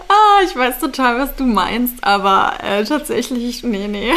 ah, 0.09 0.41
ich 0.45 0.57
weiß 0.57 0.79
total, 0.79 1.19
was 1.19 1.37
du 1.37 1.45
meinst, 1.45 2.03
aber 2.03 2.55
äh, 2.63 2.85
tatsächlich, 2.85 3.63
nee, 3.63 3.89
nee. 3.89 4.13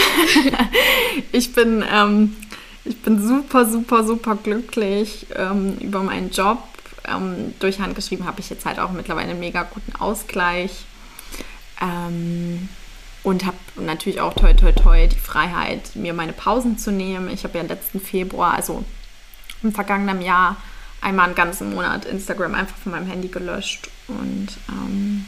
ich 1.32 1.54
bin, 1.54 1.84
ähm, 1.92 2.36
ich 2.86 3.02
bin 3.02 3.26
super, 3.26 3.66
super, 3.66 4.04
super 4.04 4.36
glücklich 4.36 5.28
ähm, 5.36 5.78
über 5.80 6.04
meinen 6.04 6.30
Job. 6.30 6.60
Ähm, 7.08 7.54
durch 7.60 7.80
Hand 7.80 7.96
geschrieben 7.96 8.26
habe 8.26 8.40
ich 8.40 8.50
jetzt 8.50 8.66
halt 8.66 8.80
auch 8.80 8.92
mittlerweile 8.92 9.32
einen 9.32 9.40
mega 9.40 9.64
guten 9.64 9.96
Ausgleich. 9.96 10.86
Ähm, 11.82 12.70
und 13.24 13.46
habe 13.46 13.58
natürlich 13.78 14.22
auch 14.22 14.34
toi 14.34 14.54
toi 14.54 14.72
toi 14.72 15.08
die 15.08 15.18
Freiheit, 15.18 15.96
mir 15.96 16.14
meine 16.14 16.32
Pausen 16.32 16.78
zu 16.78 16.92
nehmen. 16.92 17.30
Ich 17.32 17.44
habe 17.44 17.58
ja 17.58 17.64
letzten 17.64 18.00
Februar, 18.00 18.54
also 18.54 18.86
im 19.64 19.74
vergangenen 19.74 20.22
Jahr, 20.22 20.58
einmal 21.02 21.26
einen 21.26 21.36
ganzen 21.36 21.74
Monat 21.74 22.06
Instagram 22.06 22.54
einfach 22.54 22.78
von 22.78 22.92
meinem 22.92 23.08
Handy 23.08 23.30
gelöscht. 23.30 23.90
Und 24.08 24.50
ähm, 24.70 25.26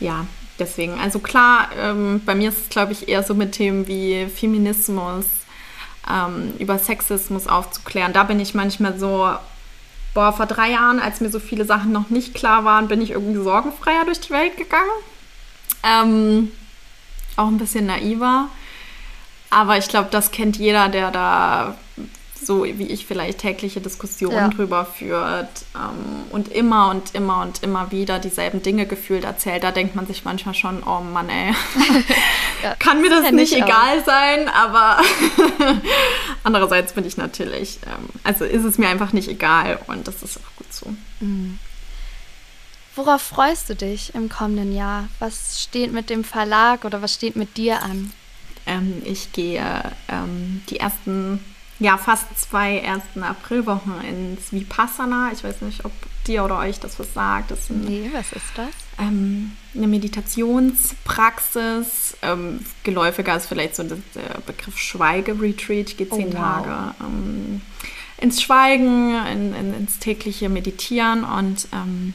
ja, 0.00 0.26
deswegen, 0.58 0.98
also 0.98 1.20
klar, 1.20 1.68
ähm, 1.78 2.22
bei 2.26 2.34
mir 2.34 2.48
ist 2.48 2.58
es, 2.58 2.68
glaube 2.68 2.90
ich, 2.90 3.08
eher 3.08 3.22
so 3.22 3.34
mit 3.34 3.52
Themen 3.52 3.86
wie 3.86 4.26
Feminismus, 4.26 5.26
ähm, 6.10 6.52
über 6.58 6.78
Sexismus 6.78 7.46
aufzuklären. 7.46 8.12
Da 8.12 8.24
bin 8.24 8.40
ich 8.40 8.54
manchmal 8.54 8.98
so, 8.98 9.30
boah, 10.14 10.32
vor 10.32 10.46
drei 10.46 10.70
Jahren, 10.70 11.00
als 11.00 11.20
mir 11.20 11.30
so 11.30 11.38
viele 11.38 11.64
Sachen 11.64 11.92
noch 11.92 12.10
nicht 12.10 12.34
klar 12.34 12.64
waren, 12.64 12.88
bin 12.88 13.00
ich 13.00 13.10
irgendwie 13.10 13.42
sorgenfreier 13.42 14.04
durch 14.04 14.20
die 14.20 14.30
Welt 14.30 14.56
gegangen. 14.56 14.90
Ähm, 15.82 16.52
auch 17.36 17.48
ein 17.48 17.58
bisschen 17.58 17.86
naiver. 17.86 18.48
Aber 19.50 19.78
ich 19.78 19.88
glaube, 19.88 20.08
das 20.10 20.30
kennt 20.30 20.56
jeder, 20.56 20.88
der 20.88 21.10
da 21.10 21.76
so 22.46 22.64
wie 22.64 22.86
ich 22.86 23.06
vielleicht 23.06 23.38
tägliche 23.38 23.80
Diskussionen 23.80 24.36
ja. 24.36 24.48
drüber 24.48 24.86
führt 24.86 25.48
ähm, 25.74 26.24
und 26.30 26.48
immer 26.48 26.90
und 26.90 27.14
immer 27.14 27.42
und 27.42 27.62
immer 27.62 27.90
wieder 27.90 28.18
dieselben 28.18 28.62
Dinge 28.62 28.86
gefühlt 28.86 29.24
erzählt. 29.24 29.64
Da 29.64 29.72
denkt 29.72 29.96
man 29.96 30.06
sich 30.06 30.24
manchmal 30.24 30.54
schon, 30.54 30.82
oh 30.84 31.00
Mann, 31.00 31.28
ey, 31.28 31.52
ja, 32.62 32.74
kann 32.76 33.00
mir 33.00 33.10
das 33.10 33.30
nicht 33.32 33.52
egal 33.52 34.00
auch. 34.00 34.06
sein, 34.06 34.48
aber 34.48 35.02
andererseits 36.44 36.92
bin 36.92 37.04
ich 37.04 37.16
natürlich, 37.16 37.80
ähm, 37.86 38.08
also 38.22 38.44
ist 38.44 38.64
es 38.64 38.78
mir 38.78 38.88
einfach 38.88 39.12
nicht 39.12 39.28
egal 39.28 39.80
und 39.88 40.06
das 40.06 40.22
ist 40.22 40.38
auch 40.38 40.56
gut 40.56 40.72
so. 40.72 40.94
Mhm. 41.20 41.58
Worauf 42.96 43.20
freust 43.20 43.68
du 43.68 43.76
dich 43.76 44.14
im 44.14 44.30
kommenden 44.30 44.74
Jahr? 44.74 45.08
Was 45.18 45.62
steht 45.62 45.92
mit 45.92 46.08
dem 46.08 46.24
Verlag 46.24 46.86
oder 46.86 47.02
was 47.02 47.12
steht 47.12 47.36
mit 47.36 47.58
dir 47.58 47.82
an? 47.82 48.10
Ähm, 48.64 49.02
ich 49.04 49.32
gehe 49.32 49.92
ähm, 50.08 50.62
die 50.70 50.80
ersten, 50.80 51.44
ja, 51.78 51.98
fast 51.98 52.38
zwei 52.38 52.78
ersten 52.78 53.22
Aprilwochen 53.22 54.00
ins 54.02 54.50
Vipassana. 54.52 55.30
Ich 55.32 55.44
weiß 55.44 55.60
nicht, 55.62 55.84
ob 55.84 55.92
dir 56.26 56.44
oder 56.44 56.58
euch 56.58 56.80
das 56.80 56.98
was 56.98 57.12
sagt. 57.12 57.50
Das 57.50 57.68
ein, 57.70 57.82
nee, 57.82 58.08
was 58.12 58.32
ist 58.32 58.46
das? 58.56 58.70
Ähm, 58.98 59.52
eine 59.74 59.86
Meditationspraxis. 59.86 62.16
Ähm, 62.22 62.60
geläufiger 62.82 63.36
ist 63.36 63.44
vielleicht 63.46 63.76
so 63.76 63.82
der 63.82 63.98
Begriff 64.46 64.78
Schweigeretreat. 64.78 65.98
Gehe 65.98 66.08
zehn 66.08 66.28
oh, 66.28 66.32
wow. 66.32 66.34
Tage 66.34 66.94
ähm, 67.00 67.60
ins 68.18 68.40
Schweigen, 68.40 69.14
in, 69.26 69.54
in, 69.54 69.74
ins 69.74 69.98
tägliche 69.98 70.48
Meditieren 70.48 71.24
und 71.24 71.68
ähm, 71.72 72.14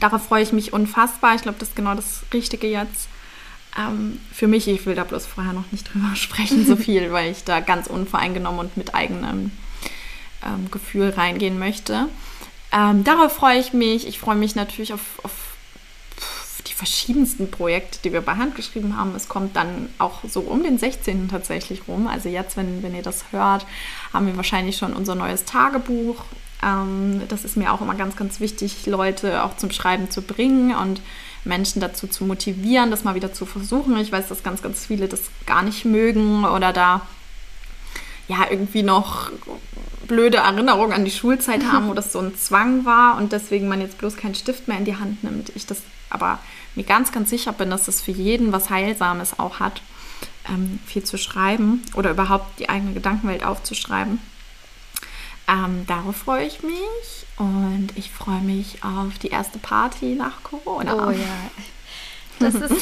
darauf 0.00 0.26
freue 0.26 0.42
ich 0.42 0.52
mich 0.52 0.72
unfassbar. 0.72 1.36
Ich 1.36 1.42
glaube, 1.42 1.58
das 1.60 1.68
ist 1.68 1.76
genau 1.76 1.94
das 1.94 2.24
Richtige 2.32 2.66
jetzt. 2.66 3.06
Ähm, 3.78 4.20
für 4.32 4.46
mich, 4.46 4.68
ich 4.68 4.86
will 4.86 4.94
da 4.94 5.04
bloß 5.04 5.26
vorher 5.26 5.52
noch 5.52 5.70
nicht 5.72 5.92
drüber 5.92 6.10
sprechen, 6.14 6.66
so 6.66 6.76
viel, 6.76 7.12
weil 7.12 7.30
ich 7.30 7.44
da 7.44 7.60
ganz 7.60 7.86
unvoreingenommen 7.86 8.60
und 8.60 8.76
mit 8.76 8.94
eigenem 8.94 9.50
ähm, 10.44 10.70
Gefühl 10.70 11.10
reingehen 11.10 11.58
möchte. 11.58 12.08
Ähm, 12.72 13.04
darauf 13.04 13.32
freue 13.32 13.58
ich 13.58 13.72
mich. 13.72 14.06
Ich 14.06 14.18
freue 14.18 14.36
mich 14.36 14.54
natürlich 14.54 14.92
auf, 14.92 15.00
auf 15.22 15.32
die 16.66 16.74
verschiedensten 16.74 17.50
Projekte, 17.50 17.98
die 18.02 18.12
wir 18.12 18.20
bei 18.20 18.34
Hand 18.34 18.54
geschrieben 18.56 18.96
haben. 18.96 19.14
Es 19.14 19.28
kommt 19.28 19.56
dann 19.56 19.88
auch 19.98 20.20
so 20.28 20.40
um 20.40 20.62
den 20.62 20.78
16. 20.78 21.28
tatsächlich 21.28 21.82
rum. 21.86 22.06
Also 22.06 22.28
jetzt, 22.28 22.56
wenn, 22.56 22.82
wenn 22.82 22.94
ihr 22.94 23.02
das 23.02 23.26
hört, 23.30 23.66
haben 24.12 24.26
wir 24.26 24.36
wahrscheinlich 24.36 24.76
schon 24.76 24.92
unser 24.92 25.14
neues 25.14 25.44
Tagebuch. 25.44 26.24
Ähm, 26.62 27.22
das 27.28 27.44
ist 27.44 27.56
mir 27.56 27.72
auch 27.72 27.80
immer 27.80 27.94
ganz, 27.94 28.16
ganz 28.16 28.40
wichtig, 28.40 28.86
Leute 28.86 29.44
auch 29.44 29.56
zum 29.56 29.70
Schreiben 29.70 30.10
zu 30.10 30.22
bringen 30.22 30.74
und 30.74 31.00
Menschen 31.46 31.80
dazu 31.80 32.06
zu 32.06 32.24
motivieren, 32.24 32.90
das 32.90 33.04
mal 33.04 33.14
wieder 33.14 33.32
zu 33.32 33.46
versuchen. 33.46 33.96
Ich 33.98 34.12
weiß, 34.12 34.28
dass 34.28 34.42
ganz, 34.42 34.62
ganz 34.62 34.86
viele 34.86 35.08
das 35.08 35.22
gar 35.46 35.62
nicht 35.62 35.84
mögen 35.84 36.44
oder 36.44 36.72
da 36.72 37.02
ja 38.28 38.46
irgendwie 38.50 38.82
noch 38.82 39.30
blöde 40.06 40.38
Erinnerungen 40.38 40.92
an 40.92 41.04
die 41.04 41.10
Schulzeit 41.10 41.64
haben, 41.64 41.88
wo 41.88 41.94
das 41.94 42.12
so 42.12 42.20
ein 42.20 42.36
Zwang 42.36 42.84
war 42.84 43.16
und 43.16 43.32
deswegen 43.32 43.68
man 43.68 43.80
jetzt 43.80 43.98
bloß 43.98 44.16
keinen 44.16 44.34
Stift 44.34 44.68
mehr 44.68 44.78
in 44.78 44.84
die 44.84 44.96
Hand 44.96 45.24
nimmt. 45.24 45.50
Ich 45.54 45.66
das 45.66 45.82
aber 46.10 46.38
mir 46.74 46.84
ganz, 46.84 47.12
ganz 47.12 47.30
sicher 47.30 47.52
bin, 47.52 47.70
dass 47.70 47.84
das 47.84 48.00
für 48.00 48.12
jeden 48.12 48.52
was 48.52 48.70
Heilsames 48.70 49.38
auch 49.38 49.58
hat, 49.60 49.82
ähm, 50.48 50.78
viel 50.86 51.02
zu 51.02 51.18
schreiben 51.18 51.82
oder 51.94 52.10
überhaupt 52.10 52.58
die 52.58 52.68
eigene 52.68 52.92
Gedankenwelt 52.92 53.44
aufzuschreiben. 53.44 54.20
Ähm, 55.48 55.84
darauf 55.86 56.16
freue 56.16 56.46
ich 56.46 56.62
mich 56.62 57.26
und 57.36 57.88
ich 57.94 58.10
freue 58.10 58.40
mich 58.40 58.82
auf 58.82 59.18
die 59.18 59.28
erste 59.28 59.58
Party 59.58 60.14
nach 60.14 60.42
Corona. 60.42 61.08
Oh 61.08 61.10
ja. 61.10 61.50
Das 62.40 62.54
ist, 62.70 62.74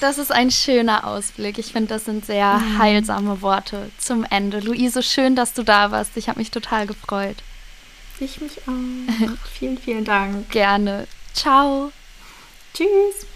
das 0.00 0.18
ist 0.18 0.32
ein 0.32 0.50
schöner 0.50 1.06
Ausblick. 1.06 1.58
Ich 1.58 1.72
finde, 1.72 1.88
das 1.88 2.04
sind 2.04 2.26
sehr 2.26 2.54
mhm. 2.54 2.78
heilsame 2.78 3.40
Worte 3.40 3.90
zum 3.98 4.24
Ende. 4.24 4.60
Luise, 4.60 5.02
schön, 5.02 5.36
dass 5.36 5.54
du 5.54 5.62
da 5.62 5.90
warst. 5.90 6.16
Ich 6.16 6.28
habe 6.28 6.40
mich 6.40 6.50
total 6.50 6.86
gefreut. 6.86 7.36
Ich 8.18 8.40
mich 8.40 8.58
auch. 8.66 9.36
vielen, 9.52 9.78
vielen 9.78 10.04
Dank. 10.04 10.50
Gerne. 10.50 11.06
Ciao. 11.34 11.92
Tschüss. 12.74 13.26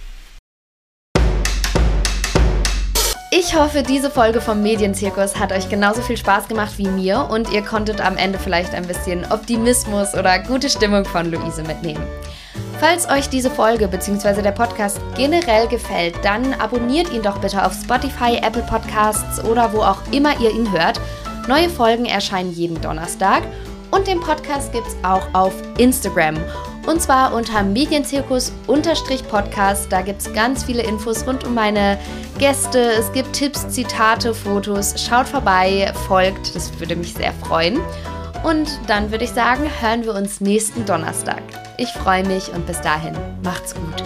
Ich 3.35 3.57
hoffe, 3.57 3.83
diese 3.83 4.11
Folge 4.11 4.43
vom 4.43 4.61
Medienzirkus 4.61 5.39
hat 5.41 5.53
euch 5.53 5.71
genauso 5.71 6.03
viel 6.03 6.19
Spaß 6.19 6.49
gemacht 6.49 6.75
wie 6.77 6.87
mir 6.87 7.31
und 7.31 7.51
ihr 7.51 7.63
konntet 7.63 7.99
am 7.99 8.19
Ende 8.19 8.39
vielleicht 8.39 8.75
ein 8.75 8.87
bisschen 8.87 9.25
Optimismus 9.33 10.13
oder 10.13 10.39
gute 10.41 10.69
Stimmung 10.69 11.07
von 11.07 11.33
Luise 11.33 11.63
mitnehmen. 11.63 12.05
Falls 12.79 13.09
euch 13.09 13.31
diese 13.31 13.49
Folge 13.49 13.89
bzw. 13.89 14.43
der 14.43 14.53
Podcast 14.53 15.01
generell 15.17 15.67
gefällt, 15.67 16.15
dann 16.23 16.53
abonniert 16.53 17.11
ihn 17.11 17.23
doch 17.23 17.39
bitte 17.39 17.65
auf 17.65 17.73
Spotify, 17.73 18.37
Apple 18.37 18.67
Podcasts 18.69 19.43
oder 19.47 19.73
wo 19.73 19.79
auch 19.79 20.03
immer 20.11 20.39
ihr 20.39 20.51
ihn 20.51 20.71
hört. 20.71 21.01
Neue 21.49 21.71
Folgen 21.71 22.05
erscheinen 22.05 22.53
jeden 22.53 22.83
Donnerstag 22.83 23.45
und 23.93 24.09
den 24.09 24.21
Podcast 24.21 24.75
gibt 24.75 24.89
es 24.89 24.97
auch 25.03 25.27
auf 25.33 25.55
Instagram. 25.79 26.37
Und 26.87 27.01
zwar 27.01 27.35
unter 27.35 27.63
Medienzirkus-Podcast. 27.63 29.91
Da 29.91 30.03
gibt 30.03 30.21
es 30.21 30.31
ganz 30.33 30.65
viele 30.65 30.83
Infos 30.83 31.25
rund 31.27 31.45
um 31.45 31.55
meine 31.55 31.99
Gäste. 32.39 32.81
Es 32.81 33.13
gibt 33.13 33.33
Tipps, 33.35 33.69
Zitate, 33.69 34.35
Fotos. 34.35 34.95
Schaut 34.97 35.29
vorbei, 35.29 35.93
folgt. 36.09 36.57
Das 36.57 36.73
würde 36.81 36.97
mich 36.97 37.15
sehr 37.15 37.33
freuen. 37.35 37.81
Und 38.43 38.81
dann 38.89 39.13
würde 39.13 39.25
ich 39.25 39.31
sagen, 39.31 39.71
hören 39.81 40.05
wir 40.05 40.15
uns 40.15 40.41
nächsten 40.41 40.85
Donnerstag. 40.85 41.43
Ich 41.79 41.91
freue 41.91 42.27
mich 42.27 42.53
und 42.53 42.67
bis 42.67 42.81
dahin, 42.81 43.15
macht's 43.43 43.73
gut. 43.75 44.03